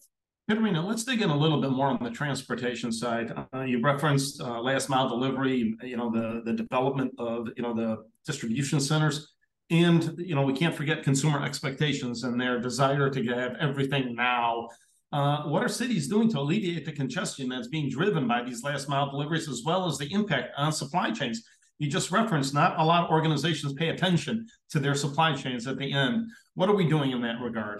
Catarina, 0.47 0.85
let's 0.85 1.05
dig 1.05 1.23
in 1.23 1.31
a 1.31 1.35
little 1.35 1.59
bit 1.59 1.71
more 1.71 1.87
on 1.87 2.03
the 2.03 2.11
transportation 2.11 2.91
side. 2.91 3.33
Uh, 3.51 3.61
you 3.61 3.81
referenced 3.81 4.41
uh, 4.41 4.61
last 4.61 4.89
mile 4.89 5.09
delivery, 5.09 5.75
you 5.81 5.97
know, 5.97 6.11
the, 6.11 6.43
the 6.45 6.53
development 6.53 7.11
of, 7.17 7.47
you 7.57 7.63
know, 7.63 7.73
the 7.73 7.97
distribution 8.27 8.79
centers. 8.79 9.33
And, 9.71 10.15
you 10.17 10.35
know, 10.35 10.43
we 10.43 10.53
can't 10.53 10.75
forget 10.75 11.03
consumer 11.03 11.43
expectations 11.43 12.23
and 12.23 12.39
their 12.39 12.59
desire 12.59 13.09
to 13.09 13.23
have 13.27 13.55
everything 13.59 14.15
now. 14.15 14.67
Uh, 15.11 15.43
what 15.43 15.63
are 15.63 15.69
cities 15.69 16.07
doing 16.07 16.29
to 16.31 16.39
alleviate 16.39 16.85
the 16.85 16.91
congestion 16.91 17.49
that's 17.49 17.67
being 17.67 17.89
driven 17.89 18.27
by 18.27 18.43
these 18.43 18.63
last 18.63 18.87
mile 18.87 19.09
deliveries, 19.09 19.49
as 19.49 19.63
well 19.65 19.87
as 19.87 19.97
the 19.97 20.11
impact 20.13 20.51
on 20.57 20.71
supply 20.71 21.11
chains? 21.11 21.43
you 21.81 21.89
just 21.89 22.11
referenced 22.11 22.53
not 22.53 22.79
a 22.79 22.85
lot 22.85 23.05
of 23.05 23.09
organizations 23.09 23.73
pay 23.73 23.89
attention 23.89 24.45
to 24.69 24.79
their 24.79 24.93
supply 24.93 25.33
chains 25.33 25.65
at 25.65 25.79
the 25.79 25.91
end. 25.91 26.27
What 26.53 26.69
are 26.69 26.75
we 26.75 26.87
doing 26.87 27.09
in 27.09 27.23
that 27.23 27.41
regard? 27.41 27.79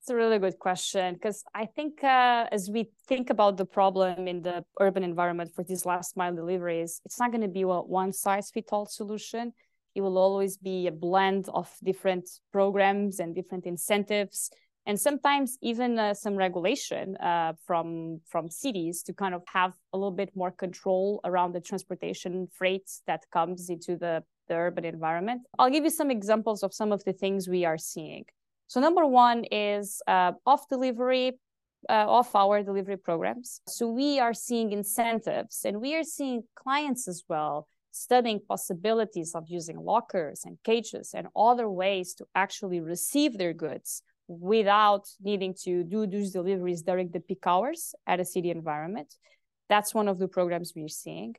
It's 0.00 0.08
a 0.08 0.14
really 0.14 0.38
good 0.38 0.56
question 0.60 1.14
because 1.14 1.42
I 1.52 1.66
think 1.66 2.04
uh, 2.04 2.46
as 2.52 2.70
we 2.70 2.90
think 3.08 3.30
about 3.30 3.56
the 3.56 3.64
problem 3.64 4.28
in 4.28 4.42
the 4.42 4.64
urban 4.78 5.02
environment 5.02 5.50
for 5.52 5.64
these 5.64 5.84
last 5.84 6.16
mile 6.16 6.32
deliveries, 6.32 7.00
it's 7.04 7.18
not 7.18 7.32
going 7.32 7.40
to 7.40 7.48
be 7.48 7.62
a 7.62 7.66
one 7.66 8.12
size 8.12 8.52
fits 8.52 8.72
all 8.72 8.86
solution. 8.86 9.52
It 9.94 10.00
will 10.00 10.18
always 10.18 10.56
be 10.56 10.86
a 10.86 10.92
blend 10.92 11.48
of 11.52 11.70
different 11.82 12.28
programs 12.52 13.20
and 13.20 13.34
different 13.34 13.66
incentives 13.66 14.50
and 14.88 14.98
sometimes 14.98 15.58
even 15.60 15.98
uh, 15.98 16.14
some 16.14 16.34
regulation 16.34 17.14
uh, 17.18 17.52
from 17.66 18.20
from 18.26 18.48
cities 18.48 19.02
to 19.02 19.12
kind 19.12 19.34
of 19.34 19.42
have 19.52 19.74
a 19.92 19.98
little 19.98 20.18
bit 20.22 20.30
more 20.34 20.50
control 20.50 21.20
around 21.24 21.52
the 21.52 21.60
transportation 21.60 22.48
freight 22.50 22.88
that 23.06 23.22
comes 23.30 23.68
into 23.68 23.98
the, 23.98 24.24
the 24.48 24.54
urban 24.54 24.86
environment. 24.86 25.42
I'll 25.58 25.70
give 25.70 25.84
you 25.84 25.90
some 25.90 26.10
examples 26.10 26.62
of 26.62 26.72
some 26.72 26.90
of 26.90 27.04
the 27.04 27.12
things 27.12 27.48
we 27.48 27.66
are 27.66 27.76
seeing. 27.76 28.24
So 28.66 28.80
number 28.80 29.04
one 29.04 29.44
is 29.52 30.00
uh, 30.06 30.32
off 30.46 30.68
delivery, 30.68 31.38
uh, 31.90 32.06
off 32.08 32.34
hour 32.34 32.62
delivery 32.62 32.96
programs. 32.96 33.60
So 33.68 33.88
we 33.88 34.18
are 34.18 34.32
seeing 34.32 34.72
incentives 34.72 35.66
and 35.66 35.82
we 35.82 35.96
are 35.96 36.02
seeing 36.02 36.44
clients 36.56 37.08
as 37.08 37.24
well 37.28 37.68
studying 37.98 38.40
possibilities 38.40 39.34
of 39.34 39.44
using 39.48 39.78
lockers 39.78 40.42
and 40.44 40.56
cages 40.64 41.14
and 41.14 41.26
other 41.36 41.68
ways 41.68 42.14
to 42.14 42.24
actually 42.34 42.80
receive 42.80 43.36
their 43.36 43.52
goods 43.52 44.02
without 44.28 45.08
needing 45.22 45.54
to 45.64 45.84
do 45.84 46.06
those 46.06 46.30
deliveries 46.30 46.82
during 46.82 47.08
the 47.10 47.20
peak 47.20 47.44
hours 47.46 47.94
at 48.06 48.20
a 48.20 48.24
city 48.24 48.50
environment. 48.50 49.14
That's 49.68 49.94
one 49.94 50.08
of 50.08 50.18
the 50.18 50.28
programs 50.28 50.72
we're 50.76 50.88
seeing. 50.88 51.34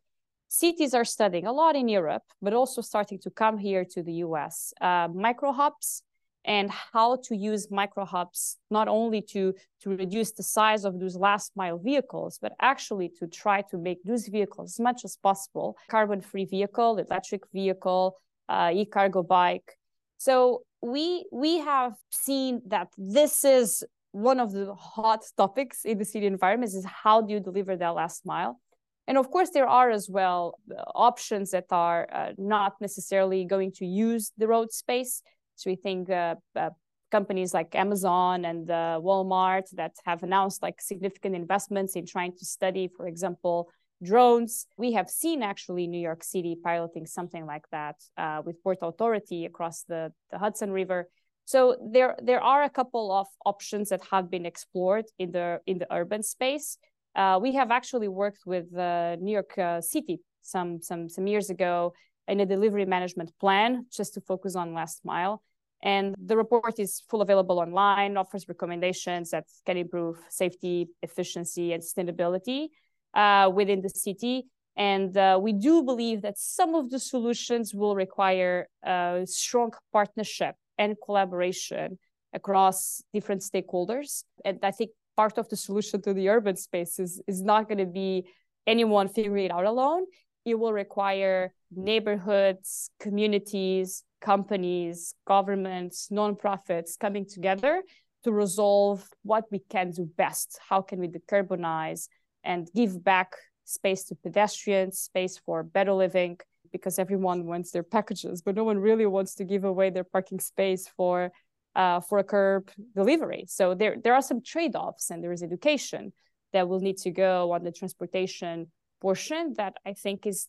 Cities 0.48 0.94
are 0.96 1.06
studying 1.06 1.46
a 1.46 1.54
lot 1.54 1.76
in 1.76 1.88
Europe, 1.88 2.24
but 2.42 2.54
also 2.54 2.82
starting 2.82 3.20
to 3.20 3.30
come 3.30 3.58
here 3.58 3.86
to 3.86 4.02
the 4.02 4.14
US. 4.26 4.74
Uh, 4.82 5.08
micro 5.14 5.52
hubs 5.52 6.02
and 6.46 6.72
how 6.72 7.18
to 7.24 7.36
use 7.36 7.70
micro 7.70 8.06
hubs 8.06 8.58
not 8.72 8.88
only 8.88 9.22
to, 9.22 9.54
to 9.82 9.90
reduce 9.90 10.32
the 10.32 10.44
size 10.44 10.86
of 10.86 11.00
those 11.00 11.16
last 11.16 11.52
mile 11.56 11.78
vehicles, 11.78 12.40
but 12.42 12.54
actually 12.62 13.10
to 13.20 13.28
try 13.28 13.62
to 13.62 13.78
make 13.78 14.04
those 14.04 14.28
vehicles 14.28 14.74
as 14.74 14.80
much 14.80 15.04
as 15.04 15.18
possible 15.18 15.76
carbon 15.90 16.22
free 16.22 16.46
vehicle, 16.46 16.98
electric 16.98 17.42
vehicle, 17.52 18.16
uh, 18.48 18.72
e 18.74 18.86
cargo 18.86 19.22
bike. 19.22 19.78
So 20.18 20.64
we 20.82 21.26
we 21.32 21.60
have 21.60 21.96
seen 22.10 22.62
that 22.68 22.88
this 22.98 23.44
is 23.44 23.84
one 24.12 24.40
of 24.40 24.52
the 24.52 24.74
hot 24.74 25.24
topics 25.38 25.86
in 25.86 25.98
the 25.98 26.06
city 26.06 26.26
environments 26.26 26.74
is 26.74 26.86
how 26.86 27.22
do 27.22 27.34
you 27.34 27.40
deliver 27.40 27.76
that 27.76 27.90
last 27.90 28.26
mile 28.26 28.60
and 29.08 29.18
of 29.18 29.30
course 29.30 29.50
there 29.52 29.68
are 29.68 29.92
as 29.92 30.10
well 30.10 30.58
uh, 30.72 30.82
options 30.96 31.52
that 31.52 31.66
are 31.70 32.08
uh, 32.12 32.32
not 32.38 32.74
necessarily 32.82 33.46
going 33.46 33.72
to 33.72 33.86
use 33.86 34.32
the 34.38 34.48
road 34.48 34.72
space 34.72 35.22
so 35.60 35.70
we 35.70 35.76
think 35.76 36.10
uh, 36.10 36.36
uh, 36.56 36.70
companies 37.12 37.54
like 37.54 37.76
amazon 37.76 38.46
and 38.46 38.70
uh, 38.70 39.00
walmart 39.02 39.70
that 39.74 39.94
have 40.06 40.24
announced 40.24 40.62
like 40.62 40.80
significant 40.82 41.36
investments 41.36 41.96
in 41.96 42.06
trying 42.06 42.34
to 42.38 42.46
study 42.46 42.90
for 42.96 43.08
example 43.08 43.70
drones. 44.04 44.66
We 44.78 44.94
have 44.94 45.10
seen 45.10 45.44
actually 45.44 45.88
New 45.88 46.00
York 46.00 46.24
City 46.24 46.58
piloting 46.62 47.06
something 47.06 47.46
like 47.46 47.66
that 47.72 47.96
uh, 48.18 48.42
with 48.46 48.62
Port 48.64 48.80
Authority 48.82 49.46
across 49.46 49.84
the, 49.84 50.12
the 50.32 50.38
Hudson 50.38 50.72
River. 50.72 51.10
So 51.46 51.78
there 51.92 52.16
there 52.22 52.42
are 52.42 52.64
a 52.64 52.70
couple 52.70 53.12
of 53.12 53.28
options 53.44 53.90
that 53.90 54.02
have 54.12 54.30
been 54.30 54.46
explored 54.46 55.06
in 55.18 55.32
the 55.32 55.60
in 55.66 55.80
the 55.80 55.88
urban 55.92 56.22
space. 56.22 56.78
Uh, 57.16 57.40
we 57.42 57.54
have 57.56 57.72
actually 57.72 58.08
worked 58.08 58.46
with 58.46 58.66
uh, 58.78 59.16
New 59.16 59.34
York 59.34 59.84
City 59.84 60.22
some 60.44 60.82
some 60.82 61.10
some 61.10 61.26
years 61.26 61.50
ago 61.50 61.94
in 62.28 62.40
a 62.40 62.46
delivery 62.46 62.86
management 62.86 63.32
plan 63.40 63.88
just 63.92 64.14
to 64.14 64.22
focus 64.22 64.56
on 64.56 64.76
last 64.76 65.04
mile. 65.04 65.42
And 65.82 66.16
the 66.18 66.36
report 66.36 66.80
is 66.80 67.02
full 67.10 67.22
available 67.22 67.60
online, 67.60 68.18
offers 68.18 68.48
recommendations 68.50 69.30
that 69.30 69.46
can 69.66 69.78
improve 69.78 70.18
safety, 70.30 70.90
efficiency, 71.02 71.74
and 71.74 71.82
sustainability 71.82 72.68
uh, 73.14 73.50
within 73.54 73.82
the 73.82 73.90
city. 73.90 74.48
And 74.76 75.16
uh, 75.18 75.40
we 75.42 75.54
do 75.54 75.84
believe 75.84 76.22
that 76.22 76.38
some 76.38 76.76
of 76.76 76.90
the 76.90 77.00
solutions 77.00 77.74
will 77.74 77.96
require 77.96 78.68
a 78.84 79.24
strong 79.26 79.72
partnership 79.92 80.56
and 80.78 80.96
collaboration 81.04 81.98
across 82.34 83.02
different 83.14 83.42
stakeholders. 83.42 84.24
And 84.46 84.60
I 84.64 84.72
think 84.72 84.92
part 85.18 85.38
of 85.38 85.50
the 85.50 85.58
solution 85.58 86.02
to 86.04 86.14
the 86.14 86.30
urban 86.30 86.56
space 86.56 87.00
is, 87.00 87.22
is 87.28 87.42
not 87.42 87.68
going 87.68 87.80
to 87.80 87.86
be 87.86 88.26
anyone 88.68 89.08
figuring 89.08 89.46
it 89.46 89.52
out 89.52 89.66
alone. 89.66 90.06
It 90.46 90.56
will 90.56 90.74
require 90.74 91.54
neighborhoods, 91.72 92.90
communities, 93.00 94.04
companies, 94.22 95.16
governments, 95.26 96.10
nonprofits 96.12 96.98
coming 97.00 97.26
together 97.26 97.82
to 98.24 98.32
resolve 98.32 99.08
what 99.24 99.46
we 99.52 99.60
can 99.70 99.92
do 99.92 100.10
best. 100.18 100.60
How 100.70 100.82
can 100.82 101.00
we 101.00 101.08
decarbonize? 101.08 102.08
and 102.44 102.70
give 102.76 103.04
back 103.04 103.34
space 103.66 104.04
to 104.06 104.16
pedestrians, 104.16 105.00
space 105.00 105.38
for 105.38 105.64
better 105.64 105.94
living, 105.94 106.38
because 106.72 107.00
everyone 107.00 107.46
wants 107.46 107.72
their 107.72 107.84
packages, 107.84 108.42
but 108.42 108.56
no 108.56 108.64
one 108.64 108.78
really 108.78 109.06
wants 109.06 109.36
to 109.36 109.44
give 109.44 109.64
away 109.64 109.90
their 109.90 110.04
parking 110.04 110.40
space 110.40 110.88
for 110.96 111.32
uh, 111.76 112.00
for 112.00 112.18
a 112.18 112.24
curb 112.24 112.70
delivery. 112.96 113.46
So 113.48 113.76
there 113.76 113.96
there 114.04 114.14
are 114.14 114.22
some 114.22 114.42
trade-offs, 114.42 115.10
and 115.10 115.24
there 115.24 115.32
is 115.32 115.44
education 115.44 116.14
that 116.54 116.68
will 116.68 116.80
need 116.80 116.98
to 116.98 117.12
go 117.12 117.52
on 117.52 117.64
the 117.64 117.72
transportation 117.72 118.72
portion 119.02 119.54
that 119.58 119.76
I 119.86 119.94
think 119.94 120.26
is 120.26 120.48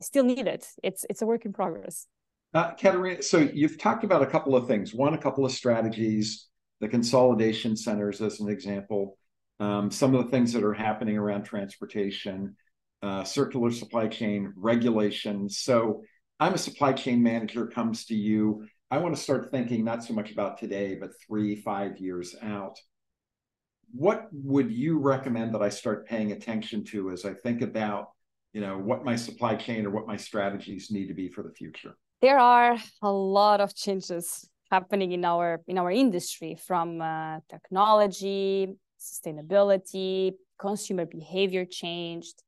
still 0.00 0.24
needed. 0.24 0.64
It's 0.82 1.04
it's 1.10 1.22
a 1.22 1.26
work 1.26 1.44
in 1.44 1.52
progress. 1.52 2.06
Uh, 2.54 2.72
Catarina, 2.74 3.20
so 3.20 3.38
you've 3.38 3.78
talked 3.78 4.04
about 4.04 4.22
a 4.22 4.26
couple 4.26 4.54
of 4.54 4.68
things. 4.68 4.94
One, 4.94 5.12
a 5.12 5.18
couple 5.18 5.44
of 5.44 5.50
strategies, 5.50 6.46
the 6.80 6.88
consolidation 6.88 7.76
centers 7.76 8.20
as 8.20 8.40
an 8.40 8.48
example 8.48 9.18
um, 9.60 9.90
some 9.90 10.14
of 10.14 10.24
the 10.24 10.30
things 10.30 10.52
that 10.52 10.64
are 10.64 10.74
happening 10.74 11.16
around 11.16 11.44
transportation, 11.44 12.56
uh, 13.02 13.24
circular 13.24 13.70
supply 13.70 14.08
chain 14.08 14.52
regulation. 14.56 15.48
So 15.48 16.02
I'm 16.40 16.54
a 16.54 16.58
supply 16.58 16.92
chain 16.92 17.22
manager, 17.22 17.66
comes 17.66 18.06
to 18.06 18.14
you. 18.14 18.66
I 18.90 18.98
want 18.98 19.14
to 19.14 19.22
start 19.22 19.50
thinking 19.50 19.84
not 19.84 20.04
so 20.04 20.14
much 20.14 20.32
about 20.32 20.58
today, 20.58 20.96
but 20.96 21.10
three, 21.26 21.56
five 21.56 21.98
years 21.98 22.34
out. 22.42 22.78
What 23.92 24.28
would 24.32 24.72
you 24.72 24.98
recommend 24.98 25.54
that 25.54 25.62
I 25.62 25.68
start 25.68 26.08
paying 26.08 26.32
attention 26.32 26.84
to 26.86 27.10
as 27.10 27.24
I 27.24 27.34
think 27.34 27.62
about, 27.62 28.08
you 28.52 28.60
know, 28.60 28.78
what 28.78 29.04
my 29.04 29.14
supply 29.14 29.54
chain 29.54 29.86
or 29.86 29.90
what 29.90 30.06
my 30.06 30.16
strategies 30.16 30.90
need 30.90 31.06
to 31.08 31.14
be 31.14 31.28
for 31.28 31.42
the 31.42 31.52
future? 31.52 31.96
There 32.24 32.38
are 32.38 32.78
a 33.02 33.12
lot 33.12 33.60
of 33.60 33.74
changes 33.74 34.48
happening 34.70 35.12
in 35.12 35.26
our 35.26 35.60
in 35.66 35.76
our 35.76 35.90
industry 35.90 36.56
from 36.56 37.02
uh, 37.02 37.40
technology 37.50 38.78
sustainability, 38.98 40.32
consumer 40.58 41.04
behavior 41.04 41.66
changed. 41.66 42.42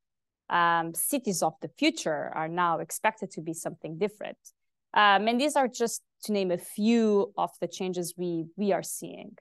Um, 0.48 0.94
cities 0.94 1.42
of 1.42 1.52
the 1.60 1.68
future 1.68 2.32
are 2.34 2.48
now 2.48 2.78
expected 2.78 3.30
to 3.32 3.42
be 3.42 3.52
something 3.52 3.98
different. 3.98 4.38
Um, 4.94 5.28
and 5.28 5.38
these 5.38 5.56
are 5.56 5.68
just 5.68 6.00
to 6.24 6.32
name 6.32 6.50
a 6.50 6.62
few 6.76 7.34
of 7.36 7.50
the 7.60 7.68
changes 7.68 8.14
we, 8.16 8.46
we 8.56 8.72
are 8.72 8.82
seeing. 8.82 9.36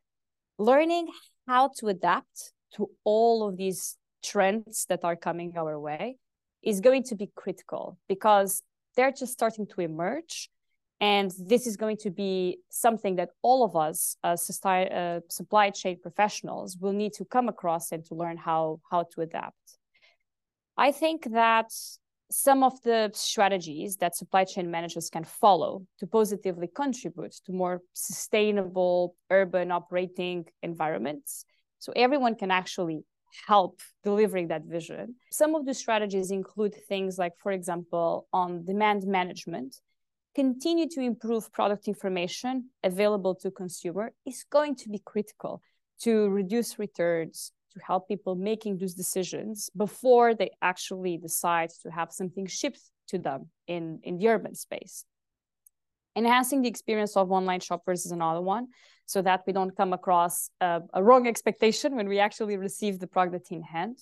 Learning 0.57 1.07
how 1.47 1.71
to 1.77 1.87
adapt 1.87 2.51
to 2.75 2.89
all 3.05 3.47
of 3.47 3.55
these 3.55 3.95
trends 4.21 4.85
that 4.89 5.05
are 5.05 5.15
coming 5.15 5.53
our 5.55 5.79
way 5.79 6.17
is 6.61 6.81
going 6.81 7.03
to 7.03 7.15
be 7.15 7.31
critical 7.35 7.97
because 8.09 8.61
they're 8.95 9.11
just 9.11 9.33
starting 9.33 9.67
to 9.67 9.81
emerge 9.81 10.49
and 11.01 11.31
this 11.37 11.67
is 11.67 11.75
going 11.75 11.97
to 11.97 12.09
be 12.09 12.59
something 12.69 13.17
that 13.17 13.29
all 13.41 13.65
of 13.65 13.75
us 13.75 14.15
as 14.23 14.49
uh, 14.65 15.19
supply 15.29 15.69
chain 15.69 15.99
professionals 16.01 16.77
will 16.77 16.93
need 16.93 17.13
to 17.13 17.25
come 17.25 17.49
across 17.49 17.91
and 17.91 18.05
to 18.05 18.15
learn 18.15 18.37
how, 18.37 18.79
how 18.89 19.05
to 19.13 19.21
adapt. 19.21 19.77
I 20.77 20.91
think 20.91 21.31
that 21.31 21.71
some 22.31 22.63
of 22.63 22.81
the 22.83 23.11
strategies 23.13 23.97
that 23.97 24.15
supply 24.15 24.45
chain 24.45 24.71
managers 24.71 25.09
can 25.09 25.25
follow 25.25 25.85
to 25.99 26.07
positively 26.07 26.67
contribute 26.73 27.33
to 27.45 27.51
more 27.51 27.81
sustainable 27.93 29.15
urban 29.29 29.71
operating 29.71 30.45
environments. 30.63 31.45
So 31.79 31.93
everyone 31.95 32.35
can 32.35 32.51
actually 32.51 33.03
help 33.47 33.79
delivering 34.03 34.47
that 34.49 34.63
vision. 34.65 35.15
Some 35.31 35.55
of 35.55 35.65
the 35.65 35.73
strategies 35.73 36.31
include 36.31 36.75
things 36.87 37.17
like, 37.17 37.33
for 37.37 37.51
example, 37.51 38.27
on 38.31 38.65
demand 38.65 39.03
management, 39.05 39.77
continue 40.35 40.87
to 40.89 41.01
improve 41.01 41.51
product 41.51 41.87
information 41.87 42.69
available 42.83 43.35
to 43.35 43.49
consumer 43.49 44.11
is 44.25 44.45
going 44.51 44.75
to 44.75 44.89
be 44.89 45.01
critical 45.03 45.61
to 46.01 46.29
reduce 46.29 46.77
returns 46.77 47.51
to 47.73 47.79
help 47.79 48.07
people 48.07 48.35
making 48.35 48.77
those 48.77 48.93
decisions 48.93 49.69
before 49.75 50.33
they 50.33 50.51
actually 50.61 51.17
decide 51.17 51.69
to 51.81 51.89
have 51.89 52.11
something 52.11 52.45
shipped 52.45 52.81
to 53.07 53.17
them 53.17 53.49
in, 53.67 53.99
in 54.03 54.17
the 54.17 54.27
urban 54.27 54.55
space. 54.55 55.05
Enhancing 56.15 56.61
the 56.61 56.69
experience 56.69 57.15
of 57.17 57.31
online 57.31 57.59
shoppers 57.59 58.05
is 58.05 58.11
another 58.11 58.41
one 58.41 58.67
so 59.05 59.21
that 59.21 59.41
we 59.45 59.53
don't 59.53 59.75
come 59.75 59.93
across 59.93 60.49
a, 60.61 60.81
a 60.93 61.03
wrong 61.03 61.27
expectation 61.27 61.95
when 61.95 62.07
we 62.07 62.19
actually 62.19 62.57
receive 62.57 62.99
the 62.99 63.07
product 63.07 63.51
in 63.51 63.61
hand 63.61 63.97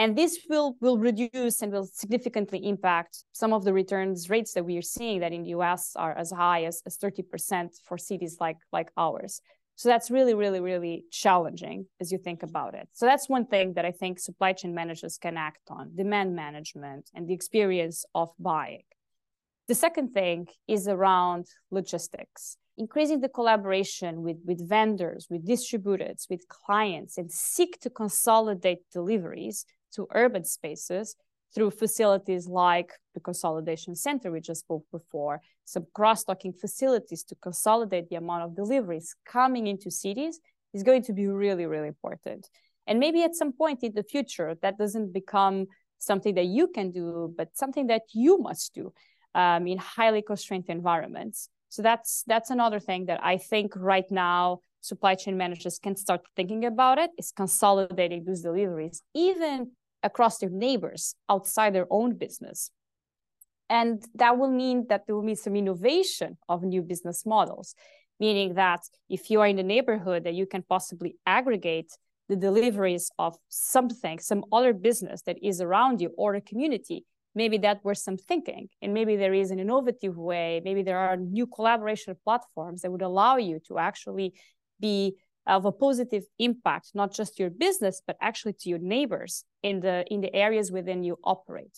and 0.00 0.16
this 0.16 0.46
will, 0.48 0.76
will 0.80 0.96
reduce 0.96 1.60
and 1.60 1.70
will 1.70 1.84
significantly 1.84 2.66
impact 2.66 3.24
some 3.32 3.52
of 3.52 3.64
the 3.64 3.72
returns 3.74 4.30
rates 4.30 4.54
that 4.54 4.64
we 4.64 4.78
are 4.78 4.82
seeing 4.96 5.20
that 5.20 5.30
in 5.30 5.42
the 5.42 5.50
US 5.50 5.92
are 5.94 6.16
as 6.16 6.30
high 6.30 6.64
as, 6.64 6.80
as 6.86 6.96
30% 6.96 7.68
for 7.84 7.98
cities 7.98 8.38
like, 8.40 8.56
like 8.72 8.90
ours. 8.96 9.42
So 9.76 9.90
that's 9.90 10.10
really, 10.10 10.32
really, 10.32 10.60
really 10.60 11.04
challenging 11.10 11.84
as 12.00 12.10
you 12.10 12.16
think 12.16 12.42
about 12.42 12.74
it. 12.74 12.88
So 12.94 13.04
that's 13.04 13.28
one 13.28 13.44
thing 13.44 13.74
that 13.74 13.84
I 13.84 13.90
think 13.90 14.18
supply 14.18 14.54
chain 14.54 14.74
managers 14.74 15.18
can 15.18 15.36
act 15.36 15.68
on 15.68 15.94
demand 15.94 16.34
management 16.34 17.10
and 17.14 17.28
the 17.28 17.34
experience 17.34 18.06
of 18.14 18.30
buying. 18.38 18.84
The 19.68 19.74
second 19.74 20.14
thing 20.14 20.48
is 20.66 20.88
around 20.88 21.46
logistics, 21.70 22.56
increasing 22.80 23.20
the 23.20 23.28
collaboration 23.28 24.22
with, 24.22 24.38
with 24.48 24.60
vendors, 24.76 25.26
with 25.30 25.46
distributors, 25.46 26.26
with 26.30 26.42
clients, 26.48 27.18
and 27.18 27.30
seek 27.30 27.78
to 27.80 27.90
consolidate 27.90 28.80
deliveries 28.90 29.66
to 29.94 30.08
urban 30.14 30.44
spaces 30.44 31.14
through 31.54 31.70
facilities 31.70 32.46
like 32.46 32.90
the 33.14 33.20
consolidation 33.20 33.94
center 33.94 34.30
we 34.30 34.40
just 34.40 34.60
spoke 34.60 34.84
before, 34.90 35.42
some 35.64 35.84
cross-docking 35.94 36.54
facilities 36.54 37.22
to 37.24 37.34
consolidate 37.48 38.08
the 38.08 38.16
amount 38.16 38.44
of 38.44 38.56
deliveries 38.56 39.14
coming 39.26 39.66
into 39.66 39.90
cities 39.90 40.40
is 40.72 40.82
going 40.82 41.02
to 41.02 41.12
be 41.12 41.26
really, 41.26 41.66
really 41.66 41.88
important. 41.88 42.48
And 42.86 42.98
maybe 42.98 43.22
at 43.22 43.34
some 43.34 43.52
point 43.52 43.82
in 43.82 43.92
the 43.94 44.04
future, 44.14 44.56
that 44.62 44.78
doesn't 44.78 45.12
become 45.12 45.66
something 45.98 46.34
that 46.34 46.46
you 46.46 46.68
can 46.68 46.92
do, 46.92 47.34
but 47.36 47.48
something 47.54 47.88
that 47.88 48.02
you 48.14 48.38
must 48.38 48.74
do 48.74 48.92
um, 49.34 49.66
in 49.66 49.76
highly 49.78 50.22
constrained 50.22 50.68
environments. 50.68 51.50
So 51.70 51.82
that's 51.82 52.24
that's 52.26 52.50
another 52.50 52.80
thing 52.80 53.06
that 53.06 53.20
I 53.22 53.38
think 53.38 53.72
right 53.76 54.10
now 54.10 54.60
supply 54.80 55.14
chain 55.14 55.36
managers 55.36 55.78
can 55.78 55.94
start 55.96 56.22
thinking 56.36 56.64
about 56.64 56.98
it 56.98 57.10
is 57.18 57.32
consolidating 57.32 58.24
those 58.24 58.42
deliveries, 58.42 59.02
even 59.14 59.72
across 60.02 60.38
their 60.38 60.50
neighbors 60.50 61.14
outside 61.28 61.74
their 61.74 61.86
own 61.90 62.16
business. 62.16 62.70
And 63.68 64.02
that 64.16 64.36
will 64.36 64.50
mean 64.50 64.86
that 64.88 65.06
there 65.06 65.14
will 65.14 65.24
be 65.24 65.36
some 65.36 65.54
innovation 65.54 66.38
of 66.48 66.62
new 66.62 66.82
business 66.82 67.24
models, 67.24 67.74
meaning 68.18 68.54
that 68.54 68.80
if 69.08 69.30
you 69.30 69.40
are 69.40 69.46
in 69.46 69.56
the 69.56 69.62
neighborhood 69.62 70.24
that 70.24 70.34
you 70.34 70.46
can 70.46 70.62
possibly 70.62 71.16
aggregate 71.24 71.92
the 72.28 72.36
deliveries 72.36 73.10
of 73.18 73.36
something, 73.48 74.18
some 74.18 74.44
other 74.50 74.72
business 74.72 75.22
that 75.22 75.36
is 75.42 75.60
around 75.60 76.00
you 76.00 76.12
or 76.16 76.34
a 76.34 76.40
community, 76.40 77.04
maybe 77.34 77.58
that 77.58 77.84
was 77.84 78.02
some 78.02 78.16
thinking. 78.16 78.68
And 78.82 78.94
maybe 78.94 79.16
there 79.16 79.34
is 79.34 79.50
an 79.50 79.58
innovative 79.58 80.16
way, 80.16 80.60
maybe 80.64 80.82
there 80.82 80.98
are 80.98 81.16
new 81.16 81.46
collaboration 81.46 82.16
platforms 82.24 82.82
that 82.82 82.90
would 82.90 83.02
allow 83.02 83.36
you 83.36 83.60
to 83.68 83.78
actually 83.78 84.34
be 84.80 85.16
of 85.46 85.64
a 85.64 85.72
positive 85.72 86.24
impact, 86.38 86.90
not 86.94 87.12
just 87.12 87.38
your 87.38 87.50
business, 87.50 88.02
but 88.06 88.16
actually 88.20 88.52
to 88.52 88.68
your 88.68 88.78
neighbors 88.78 89.44
in 89.62 89.80
the 89.80 90.04
in 90.10 90.20
the 90.20 90.34
areas 90.34 90.70
within 90.70 91.02
you 91.02 91.18
operate. 91.24 91.76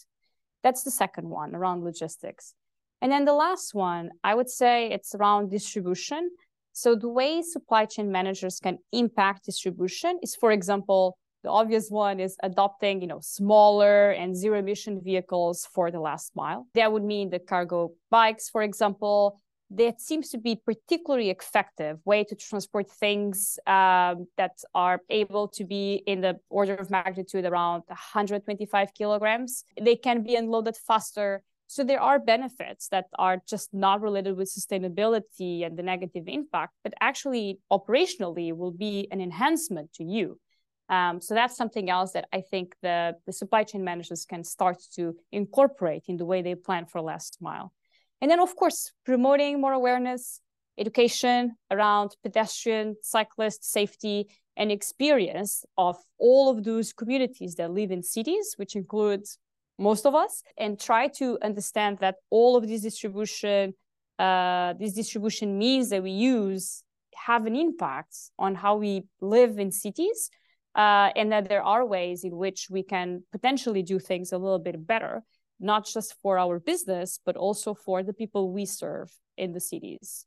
That's 0.62 0.82
the 0.82 0.90
second 0.90 1.28
one 1.28 1.54
around 1.54 1.84
logistics. 1.84 2.54
And 3.00 3.10
then 3.10 3.24
the 3.24 3.34
last 3.34 3.74
one, 3.74 4.10
I 4.22 4.34
would 4.34 4.48
say 4.48 4.90
it's 4.90 5.14
around 5.14 5.50
distribution. 5.50 6.30
So 6.72 6.94
the 6.94 7.08
way 7.08 7.42
supply 7.42 7.84
chain 7.84 8.12
managers 8.12 8.60
can 8.60 8.78
impact 8.92 9.44
distribution 9.46 10.18
is, 10.22 10.36
for 10.36 10.52
example, 10.52 11.18
the 11.42 11.50
obvious 11.50 11.90
one 11.90 12.20
is 12.20 12.36
adopting, 12.42 13.00
you 13.00 13.08
know, 13.08 13.20
smaller 13.20 14.10
and 14.10 14.36
zero 14.36 14.58
emission 14.58 15.00
vehicles 15.02 15.66
for 15.72 15.90
the 15.90 16.00
last 16.00 16.36
mile. 16.36 16.66
That 16.74 16.92
would 16.92 17.04
mean 17.04 17.30
the 17.30 17.38
cargo 17.38 17.92
bikes, 18.10 18.48
for 18.48 18.62
example, 18.62 19.40
that 19.74 20.00
seems 20.00 20.28
to 20.30 20.38
be 20.38 20.54
particularly 20.54 21.30
effective 21.30 21.98
way 22.04 22.24
to 22.24 22.34
transport 22.34 22.90
things 22.90 23.58
um, 23.66 24.26
that 24.36 24.60
are 24.74 25.00
able 25.08 25.48
to 25.48 25.64
be 25.64 26.02
in 26.06 26.20
the 26.20 26.38
order 26.50 26.74
of 26.74 26.90
magnitude 26.90 27.44
around 27.44 27.82
125 27.86 28.94
kilograms. 28.94 29.64
They 29.80 29.96
can 29.96 30.22
be 30.22 30.36
unloaded 30.36 30.76
faster. 30.76 31.42
So 31.68 31.84
there 31.84 32.02
are 32.02 32.18
benefits 32.18 32.88
that 32.88 33.06
are 33.18 33.40
just 33.48 33.72
not 33.72 34.02
related 34.02 34.36
with 34.36 34.52
sustainability 34.54 35.64
and 35.64 35.78
the 35.78 35.82
negative 35.82 36.24
impact, 36.26 36.74
but 36.84 36.92
actually 37.00 37.60
operationally 37.72 38.54
will 38.54 38.72
be 38.72 39.08
an 39.10 39.22
enhancement 39.22 39.94
to 39.94 40.04
you. 40.04 40.38
Um, 40.92 41.22
so 41.22 41.32
that's 41.32 41.56
something 41.56 41.88
else 41.88 42.12
that 42.12 42.26
I 42.34 42.42
think 42.42 42.74
the, 42.82 43.16
the 43.24 43.32
supply 43.32 43.62
chain 43.64 43.82
managers 43.82 44.26
can 44.26 44.44
start 44.44 44.76
to 44.96 45.16
incorporate 45.32 46.04
in 46.06 46.18
the 46.18 46.26
way 46.26 46.42
they 46.42 46.54
plan 46.54 46.84
for 46.84 47.00
last 47.00 47.38
mile. 47.40 47.72
And 48.20 48.30
then, 48.30 48.40
of 48.40 48.54
course, 48.54 48.92
promoting 49.06 49.58
more 49.58 49.72
awareness, 49.72 50.42
education 50.76 51.56
around 51.70 52.14
pedestrian, 52.22 52.96
cyclist 53.02 53.64
safety, 53.64 54.28
and 54.54 54.70
experience 54.70 55.64
of 55.78 55.96
all 56.18 56.50
of 56.50 56.62
those 56.62 56.92
communities 56.92 57.54
that 57.54 57.70
live 57.70 57.90
in 57.90 58.02
cities, 58.02 58.52
which 58.58 58.76
includes 58.76 59.38
most 59.78 60.04
of 60.04 60.14
us, 60.14 60.42
and 60.58 60.78
try 60.78 61.08
to 61.08 61.38
understand 61.42 61.96
that 62.00 62.16
all 62.28 62.54
of 62.54 62.68
this 62.68 62.82
distribution, 62.82 63.72
uh, 64.18 64.74
this 64.78 64.92
distribution 64.92 65.58
means 65.58 65.88
that 65.88 66.02
we 66.02 66.10
use 66.10 66.84
have 67.14 67.46
an 67.46 67.56
impact 67.56 68.14
on 68.38 68.54
how 68.54 68.76
we 68.76 69.04
live 69.22 69.58
in 69.58 69.70
cities, 69.70 70.30
uh, 70.74 71.10
and 71.16 71.32
that 71.32 71.48
there 71.48 71.62
are 71.62 71.84
ways 71.84 72.24
in 72.24 72.36
which 72.36 72.68
we 72.70 72.82
can 72.82 73.22
potentially 73.32 73.82
do 73.82 73.98
things 73.98 74.32
a 74.32 74.38
little 74.38 74.58
bit 74.58 74.86
better 74.86 75.22
not 75.62 75.86
just 75.86 76.14
for 76.20 76.38
our 76.38 76.58
business, 76.58 77.20
but 77.24 77.36
also 77.36 77.72
for 77.72 78.02
the 78.02 78.12
people 78.12 78.52
we 78.52 78.66
serve 78.66 79.10
in 79.38 79.52
the 79.52 79.60
cities. 79.60 80.26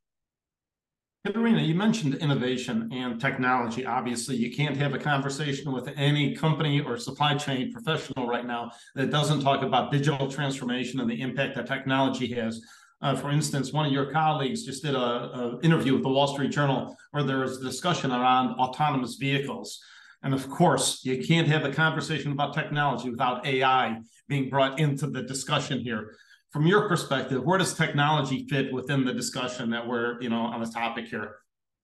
Catarina, 1.26 1.62
you 1.62 1.74
mentioned 1.74 2.16
innovation 2.16 2.90
and 2.94 3.20
technology. 3.20 3.86
Obviously, 3.86 4.36
you 4.36 4.56
can't 4.56 4.78
have 4.78 4.94
a 4.94 5.00
conversation 5.00 5.72
with 5.72 5.90
any 5.98 6.36
company 6.36 6.80
or 6.80 6.98
supply 6.98 7.36
chain 7.36 7.72
professional 7.74 8.28
right 8.28 8.46
now 8.46 8.72
that 8.94 9.10
doesn't 9.10 9.42
talk 9.42 9.64
about 9.64 9.92
digital 9.92 10.30
transformation 10.32 11.00
and 11.00 11.10
the 11.10 11.20
impact 11.20 11.56
that 11.56 11.66
technology 11.66 12.32
has. 12.34 12.62
Uh, 13.02 13.16
for 13.16 13.32
instance, 13.32 13.74
one 13.74 13.88
of 13.88 13.92
your 13.92 14.12
colleagues 14.12 14.64
just 14.64 14.84
did 14.84 14.96
a, 14.96 15.60
interview 15.64 15.94
with 15.94 16.04
the 16.04 16.10
Wall 16.10 16.28
Street 16.28 16.52
Journal 16.52 16.96
where 17.12 17.24
there 17.24 17.40
was 17.40 17.58
a 17.58 17.64
discussion 17.64 18.12
around 18.12 18.52
autonomous 18.60 19.16
vehicles. 19.16 19.82
And 20.26 20.34
of 20.34 20.50
course, 20.50 21.06
you 21.06 21.24
can't 21.24 21.48
have 21.48 21.66
a 21.66 21.72
conversation 21.72 22.32
about 22.32 22.56
technology 22.56 23.12
without 23.12 23.46
AI 23.46 24.00
being 24.28 24.50
brought 24.50 24.80
into 24.80 25.06
the 25.06 25.22
discussion 25.22 25.80
here. 25.80 26.16
From 26.52 26.66
your 26.66 26.90
perspective, 26.90 27.44
where 27.44 27.60
does 27.60 27.76
technology 27.76 28.48
fit 28.50 28.74
within 28.74 29.06
the 29.06 29.14
discussion 29.14 29.70
that 29.70 29.88
we're, 29.88 30.20
you 30.22 30.30
know, 30.30 30.42
on 30.42 30.60
this 30.60 30.74
topic 30.74 31.06
here? 31.06 31.36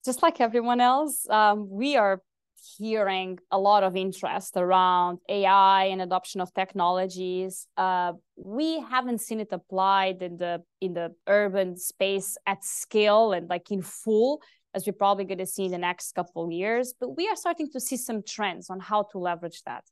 Just 0.04 0.24
like 0.24 0.42
everyone 0.42 0.82
else, 0.82 1.30
um, 1.30 1.70
we 1.70 1.96
are 1.98 2.24
hearing 2.78 3.38
a 3.52 3.60
lot 3.60 3.84
of 3.84 3.96
interest 3.96 4.54
around 4.56 5.20
AI 5.30 5.86
and 5.86 6.02
adoption 6.02 6.42
of 6.42 6.52
technologies. 6.54 7.68
Uh, 7.78 8.14
we 8.36 8.80
haven't 8.80 9.22
seen 9.22 9.40
it 9.40 9.50
applied 9.52 10.24
in 10.24 10.38
the 10.38 10.64
in 10.80 10.94
the 10.94 11.14
urban 11.28 11.78
space 11.78 12.38
at 12.48 12.64
scale 12.64 13.34
and 13.34 13.48
like 13.50 13.70
in 13.70 13.84
full, 13.84 14.42
as 14.74 14.86
we're 14.86 14.94
probably 14.94 15.26
going 15.26 15.38
to 15.38 15.46
see 15.46 15.66
in 15.66 15.72
the 15.72 15.78
next 15.78 16.14
couple 16.14 16.46
of 16.46 16.52
years. 16.52 16.94
But 17.00 17.16
we 17.18 17.28
are 17.28 17.36
starting 17.36 17.70
to 17.72 17.80
see 17.80 17.98
some 17.98 18.24
trends 18.24 18.70
on 18.70 18.80
how 18.80 19.04
to 19.12 19.20
leverage 19.20 19.62
that. 19.66 19.84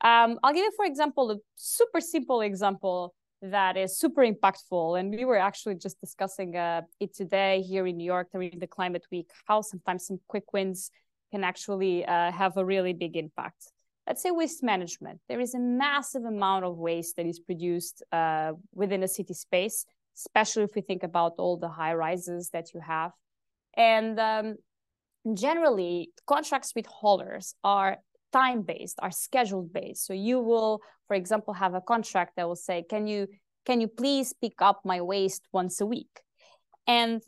Um, 0.00 0.38
I'll 0.42 0.52
give 0.52 0.64
you, 0.64 0.72
for 0.76 0.84
example, 0.84 1.30
a 1.30 1.36
super 1.56 2.00
simple 2.00 2.40
example 2.40 3.14
that 3.42 3.76
is 3.76 3.98
super 3.98 4.22
impactful. 4.22 4.98
And 4.98 5.14
we 5.14 5.24
were 5.24 5.38
actually 5.38 5.76
just 5.76 6.00
discussing 6.00 6.56
uh, 6.56 6.82
it 7.00 7.14
today 7.14 7.62
here 7.62 7.86
in 7.86 7.96
New 7.96 8.04
York 8.04 8.28
during 8.32 8.58
the 8.58 8.66
Climate 8.66 9.06
Week, 9.10 9.30
how 9.46 9.60
sometimes 9.60 10.06
some 10.06 10.20
quick 10.28 10.52
wins 10.52 10.90
can 11.30 11.44
actually 11.44 12.04
uh, 12.04 12.32
have 12.32 12.56
a 12.56 12.64
really 12.64 12.92
big 12.92 13.16
impact. 13.16 13.72
Let's 14.06 14.22
say 14.22 14.30
waste 14.30 14.62
management. 14.62 15.20
There 15.28 15.40
is 15.40 15.54
a 15.54 15.58
massive 15.58 16.24
amount 16.24 16.64
of 16.64 16.78
waste 16.78 17.16
that 17.16 17.26
is 17.26 17.38
produced 17.38 18.02
uh, 18.10 18.52
within 18.74 19.02
a 19.02 19.08
city 19.08 19.34
space, 19.34 19.84
especially 20.16 20.62
if 20.62 20.74
we 20.74 20.80
think 20.80 21.02
about 21.02 21.34
all 21.38 21.58
the 21.58 21.68
high 21.68 21.94
rises 21.94 22.48
that 22.50 22.72
you 22.72 22.80
have. 22.80 23.12
And 23.76 24.18
um, 24.18 24.56
generally, 25.34 26.10
contracts 26.26 26.72
with 26.74 26.86
haulers 26.86 27.54
are 27.62 27.98
time 28.30 28.60
based 28.60 28.98
are 29.00 29.10
scheduled 29.10 29.72
based 29.72 30.04
so 30.04 30.12
you 30.12 30.38
will 30.38 30.82
for 31.06 31.14
example 31.14 31.54
have 31.54 31.72
a 31.72 31.80
contract 31.80 32.32
that 32.36 32.46
will 32.46 32.54
say 32.54 32.84
can 32.86 33.06
you 33.06 33.26
can 33.68 33.82
you 33.82 33.88
please 33.88 34.32
pick 34.32 34.62
up 34.62 34.80
my 34.82 35.02
waste 35.02 35.42
once 35.52 35.82
a 35.82 35.86
week? 35.86 36.22
And 36.86 37.22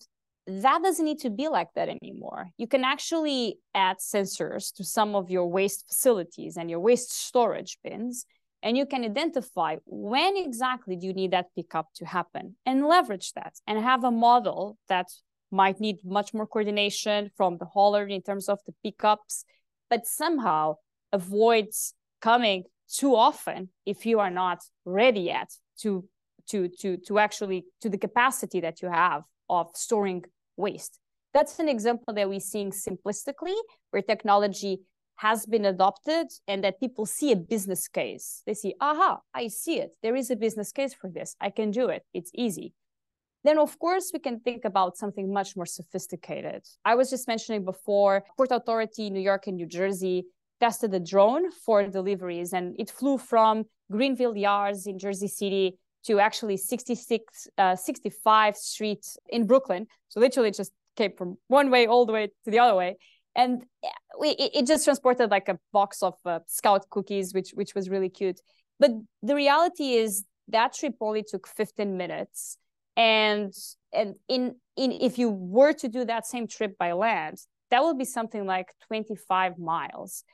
that 0.46 0.82
doesn't 0.82 1.04
need 1.04 1.18
to 1.18 1.28
be 1.28 1.48
like 1.48 1.68
that 1.74 1.90
anymore. 1.90 2.48
You 2.56 2.66
can 2.66 2.82
actually 2.82 3.58
add 3.74 3.98
sensors 3.98 4.74
to 4.76 4.82
some 4.82 5.14
of 5.14 5.28
your 5.30 5.46
waste 5.46 5.84
facilities 5.86 6.56
and 6.56 6.70
your 6.70 6.80
waste 6.80 7.12
storage 7.12 7.76
bins 7.84 8.24
and 8.62 8.74
you 8.76 8.86
can 8.86 9.04
identify 9.04 9.76
when 9.84 10.36
exactly 10.38 10.96
do 10.96 11.06
you 11.06 11.12
need 11.12 11.32
that 11.32 11.54
pickup 11.54 11.88
to 11.96 12.06
happen 12.06 12.56
and 12.64 12.86
leverage 12.86 13.32
that 13.34 13.54
and 13.66 13.78
have 13.78 14.02
a 14.04 14.10
model 14.10 14.78
that 14.88 15.08
might 15.50 15.80
need 15.80 15.98
much 16.04 16.32
more 16.32 16.46
coordination 16.46 17.30
from 17.36 17.58
the 17.58 17.64
hauler 17.64 18.06
in 18.06 18.22
terms 18.22 18.48
of 18.48 18.58
the 18.66 18.74
pickups 18.82 19.44
but 19.90 20.06
somehow 20.06 20.76
avoids 21.12 21.94
coming 22.20 22.64
too 22.88 23.14
often 23.14 23.68
if 23.86 24.06
you 24.06 24.20
are 24.20 24.30
not 24.30 24.60
ready 24.84 25.20
yet 25.20 25.50
to 25.80 26.04
to 26.48 26.68
to 26.80 26.96
to 26.96 27.18
actually 27.18 27.64
to 27.80 27.88
the 27.88 27.98
capacity 27.98 28.60
that 28.60 28.82
you 28.82 28.90
have 28.90 29.22
of 29.48 29.68
storing 29.74 30.24
waste. 30.56 30.98
That's 31.34 31.58
an 31.58 31.68
example 31.68 32.14
that 32.14 32.28
we're 32.28 32.40
seeing 32.40 32.70
simplistically 32.70 33.56
where 33.90 34.02
technology 34.02 34.80
has 35.16 35.46
been 35.46 35.66
adopted 35.66 36.28
and 36.48 36.64
that 36.64 36.80
people 36.80 37.04
see 37.06 37.30
a 37.32 37.36
business 37.36 37.86
case. 37.88 38.42
They 38.46 38.54
see 38.54 38.74
aha 38.80 39.20
i 39.34 39.48
see 39.48 39.78
it. 39.78 39.90
There 40.02 40.16
is 40.16 40.30
a 40.30 40.36
business 40.36 40.72
case 40.72 40.94
for 40.94 41.10
this. 41.10 41.36
I 41.40 41.50
can 41.50 41.70
do 41.70 41.88
it. 41.88 42.02
It's 42.14 42.30
easy 42.34 42.72
then 43.44 43.58
of 43.58 43.78
course 43.78 44.10
we 44.12 44.18
can 44.18 44.40
think 44.40 44.64
about 44.64 44.96
something 44.96 45.32
much 45.32 45.56
more 45.56 45.66
sophisticated 45.66 46.62
i 46.84 46.94
was 46.94 47.10
just 47.10 47.26
mentioning 47.28 47.64
before 47.64 48.24
port 48.36 48.50
authority 48.50 49.10
new 49.10 49.20
york 49.20 49.46
and 49.46 49.56
new 49.56 49.66
jersey 49.66 50.24
tested 50.60 50.92
a 50.94 51.00
drone 51.00 51.50
for 51.50 51.86
deliveries 51.86 52.52
and 52.52 52.76
it 52.78 52.90
flew 52.90 53.16
from 53.16 53.64
Greenville 53.90 54.36
Yards 54.36 54.86
in 54.86 54.98
Jersey 54.98 55.28
City 55.28 55.78
to 56.04 56.20
actually 56.20 56.56
66, 56.56 57.48
uh, 57.58 57.76
65 57.76 58.56
Street 58.56 59.04
in 59.28 59.46
Brooklyn. 59.46 59.86
So 60.08 60.20
literally 60.20 60.50
just 60.50 60.72
came 60.96 61.12
from 61.16 61.36
one 61.48 61.70
way 61.70 61.86
all 61.86 62.06
the 62.06 62.12
way 62.12 62.28
to 62.44 62.50
the 62.50 62.58
other 62.58 62.74
way. 62.74 62.96
And 63.34 63.64
we, 64.18 64.30
it 64.30 64.66
just 64.66 64.84
transported 64.84 65.30
like 65.30 65.48
a 65.48 65.58
box 65.72 66.02
of 66.02 66.14
uh, 66.24 66.40
scout 66.46 66.88
cookies, 66.90 67.32
which 67.32 67.50
which 67.54 67.74
was 67.74 67.88
really 67.88 68.08
cute. 68.08 68.40
But 68.80 68.90
the 69.22 69.34
reality 69.34 69.94
is 69.94 70.24
that 70.48 70.72
trip 70.74 70.94
only 71.00 71.22
took 71.22 71.46
15 71.46 71.96
minutes. 71.96 72.56
And 72.96 73.52
and 73.92 74.14
in 74.28 74.56
in 74.76 74.92
if 74.92 75.18
you 75.18 75.30
were 75.30 75.72
to 75.74 75.88
do 75.88 76.04
that 76.04 76.26
same 76.26 76.46
trip 76.46 76.76
by 76.78 76.92
land, 76.92 77.38
that 77.70 77.82
would 77.82 77.98
be 77.98 78.04
something 78.04 78.46
like 78.46 78.68
25 78.88 79.58
miles. 79.58 80.24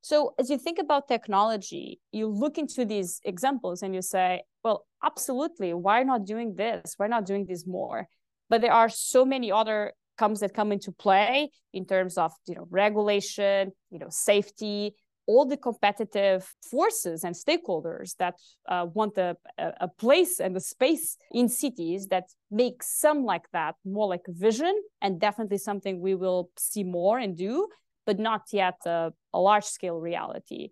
So 0.00 0.34
as 0.38 0.50
you 0.50 0.58
think 0.58 0.78
about 0.78 1.08
technology, 1.08 2.00
you 2.12 2.26
look 2.26 2.58
into 2.58 2.84
these 2.84 3.20
examples 3.24 3.82
and 3.82 3.94
you 3.94 4.02
say, 4.02 4.42
well, 4.62 4.84
absolutely, 5.02 5.72
why 5.72 6.02
not 6.02 6.26
doing 6.26 6.56
this? 6.56 6.94
Why 6.98 7.06
not 7.06 7.24
doing 7.24 7.46
this 7.46 7.66
more? 7.66 8.06
But 8.50 8.60
there 8.60 8.72
are 8.72 8.90
so 8.90 9.24
many 9.24 9.50
other 9.50 9.92
comes 10.18 10.40
that 10.40 10.54
come 10.54 10.72
into 10.72 10.92
play 10.92 11.50
in 11.72 11.86
terms 11.86 12.18
of 12.18 12.32
you 12.46 12.54
know 12.54 12.66
regulation, 12.70 13.72
you 13.90 13.98
know 13.98 14.08
safety, 14.10 14.94
all 15.26 15.46
the 15.46 15.56
competitive 15.56 16.54
forces 16.70 17.24
and 17.24 17.34
stakeholders 17.34 18.16
that 18.16 18.34
uh, 18.68 18.86
want 18.92 19.16
a, 19.18 19.36
a 19.58 19.88
place 19.88 20.40
and 20.40 20.56
a 20.56 20.60
space 20.60 21.16
in 21.32 21.48
cities 21.48 22.08
that 22.08 22.24
make 22.50 22.82
some 22.82 23.24
like 23.24 23.50
that 23.52 23.74
more 23.84 24.08
like 24.08 24.22
a 24.28 24.32
vision 24.32 24.74
and 25.00 25.20
definitely 25.20 25.58
something 25.58 26.00
we 26.00 26.14
will 26.14 26.50
see 26.56 26.84
more 26.84 27.18
and 27.18 27.36
do 27.36 27.68
but 28.06 28.18
not 28.18 28.42
yet 28.52 28.76
a, 28.84 29.12
a 29.32 29.38
large 29.38 29.64
scale 29.64 29.98
reality. 29.98 30.68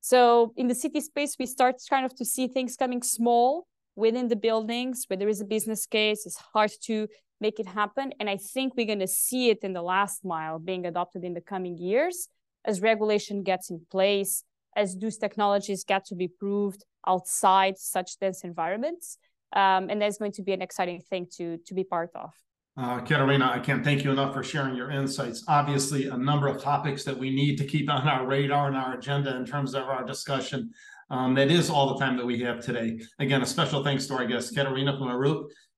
So 0.00 0.54
in 0.56 0.66
the 0.68 0.74
city 0.74 1.00
space 1.00 1.36
we 1.38 1.46
start 1.46 1.76
kind 1.88 2.06
of 2.06 2.14
to 2.16 2.24
see 2.24 2.48
things 2.48 2.76
coming 2.76 3.02
small 3.02 3.66
within 3.96 4.28
the 4.28 4.36
buildings 4.36 5.04
where 5.06 5.18
there 5.18 5.28
is 5.28 5.42
a 5.42 5.44
business 5.44 5.84
case. 5.84 6.24
It's 6.24 6.42
hard 6.54 6.70
to 6.84 7.06
make 7.38 7.60
it 7.60 7.66
happen. 7.66 8.12
And 8.18 8.30
i 8.30 8.36
think 8.36 8.76
we're 8.76 8.86
going 8.86 9.00
to 9.00 9.06
see 9.06 9.50
it 9.50 9.58
in 9.62 9.72
the 9.74 9.82
last 9.82 10.24
mile 10.24 10.58
being 10.58 10.86
adopted 10.86 11.24
in 11.24 11.34
the 11.34 11.40
coming 11.40 11.76
years 11.76 12.28
as 12.64 12.80
regulation 12.80 13.42
gets 13.42 13.70
in 13.70 13.80
place, 13.90 14.44
as 14.76 14.96
those 14.96 15.16
technologies 15.16 15.84
get 15.84 16.04
to 16.06 16.14
be 16.14 16.28
proved 16.28 16.84
outside 17.06 17.78
such 17.78 18.18
dense 18.18 18.44
environments. 18.44 19.18
Um, 19.52 19.90
and 19.90 20.00
that's 20.00 20.18
going 20.18 20.32
to 20.32 20.42
be 20.42 20.52
an 20.52 20.62
exciting 20.62 21.00
thing 21.00 21.26
to, 21.36 21.58
to 21.66 21.74
be 21.74 21.84
part 21.84 22.10
of. 22.14 22.30
Uh, 22.76 23.00
I 23.02 23.58
can't 23.58 23.84
thank 23.84 24.04
you 24.04 24.12
enough 24.12 24.32
for 24.32 24.44
sharing 24.44 24.76
your 24.76 24.90
insights. 24.90 25.44
Obviously, 25.48 26.06
a 26.06 26.16
number 26.16 26.46
of 26.46 26.62
topics 26.62 27.04
that 27.04 27.18
we 27.18 27.30
need 27.30 27.56
to 27.56 27.64
keep 27.64 27.90
on 27.96 28.06
our 28.08 28.26
radar 28.26 28.68
and 28.68 28.76
our 28.76 28.94
agenda 28.94 29.36
in 29.36 29.44
terms 29.44 29.74
of 29.74 29.84
our 29.84 30.04
discussion. 30.04 30.70
Um, 31.10 31.34
that 31.34 31.50
is 31.50 31.68
all 31.68 31.92
the 31.92 32.04
time 32.04 32.16
that 32.16 32.24
we 32.24 32.38
have 32.40 32.60
today. 32.60 33.00
Again, 33.18 33.42
a 33.42 33.46
special 33.46 33.82
thanks 33.82 34.06
to 34.06 34.14
our 34.14 34.24
guest, 34.24 34.54
Catarina 34.54 34.96
Plummer 34.96 35.18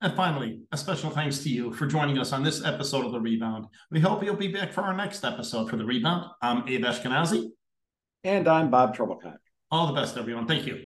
And 0.03 0.17
finally, 0.17 0.59
a 0.73 0.77
special 0.77 1.11
thanks 1.11 1.39
to 1.45 1.49
you 1.49 1.73
for 1.73 1.87
joining 1.87 2.19
us 2.19 2.33
on 2.33 2.43
this 2.43 2.65
episode 2.65 3.07
of 3.07 3.13
The 3.13 3.21
Rebound. 3.21 3.67
We 3.93 4.01
hope 4.01 4.25
you'll 4.25 4.35
be 4.35 4.49
back 4.49 4.73
for 4.73 4.81
our 4.81 4.93
next 4.93 5.25
episode 5.25 5.71
for 5.71 5.77
The 5.77 5.85
Rebound. 5.85 6.29
I'm 6.43 6.67
Abe 6.67 6.83
Eshkenazi. 6.83 7.51
And 8.25 8.49
I'm 8.49 8.69
Bob 8.69 8.97
Trebilcock. 8.97 9.37
All 9.71 9.87
the 9.87 9.93
best, 9.93 10.17
everyone. 10.17 10.49
Thank 10.49 10.67
you. 10.67 10.83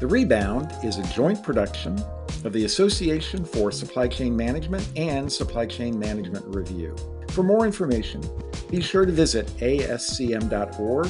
The 0.00 0.08
Rebound 0.08 0.72
is 0.82 0.98
a 0.98 1.04
joint 1.14 1.40
production 1.44 2.02
of 2.44 2.52
the 2.52 2.64
Association 2.64 3.44
for 3.44 3.70
Supply 3.70 4.08
Chain 4.08 4.36
Management 4.36 4.88
and 4.96 5.32
Supply 5.32 5.66
Chain 5.66 5.96
Management 5.96 6.44
Review. 6.48 6.96
For 7.38 7.44
more 7.44 7.64
information, 7.64 8.20
be 8.68 8.80
sure 8.80 9.06
to 9.06 9.12
visit 9.12 9.46
ascm.org 9.58 11.06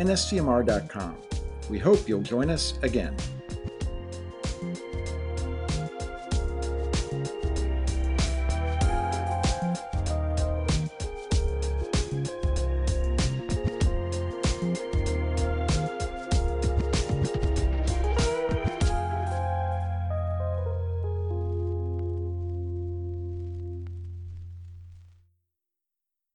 and 0.00 0.08
scmr.com. 0.08 1.16
We 1.70 1.78
hope 1.78 2.08
you'll 2.08 2.20
join 2.20 2.50
us 2.50 2.76
again. 2.82 3.14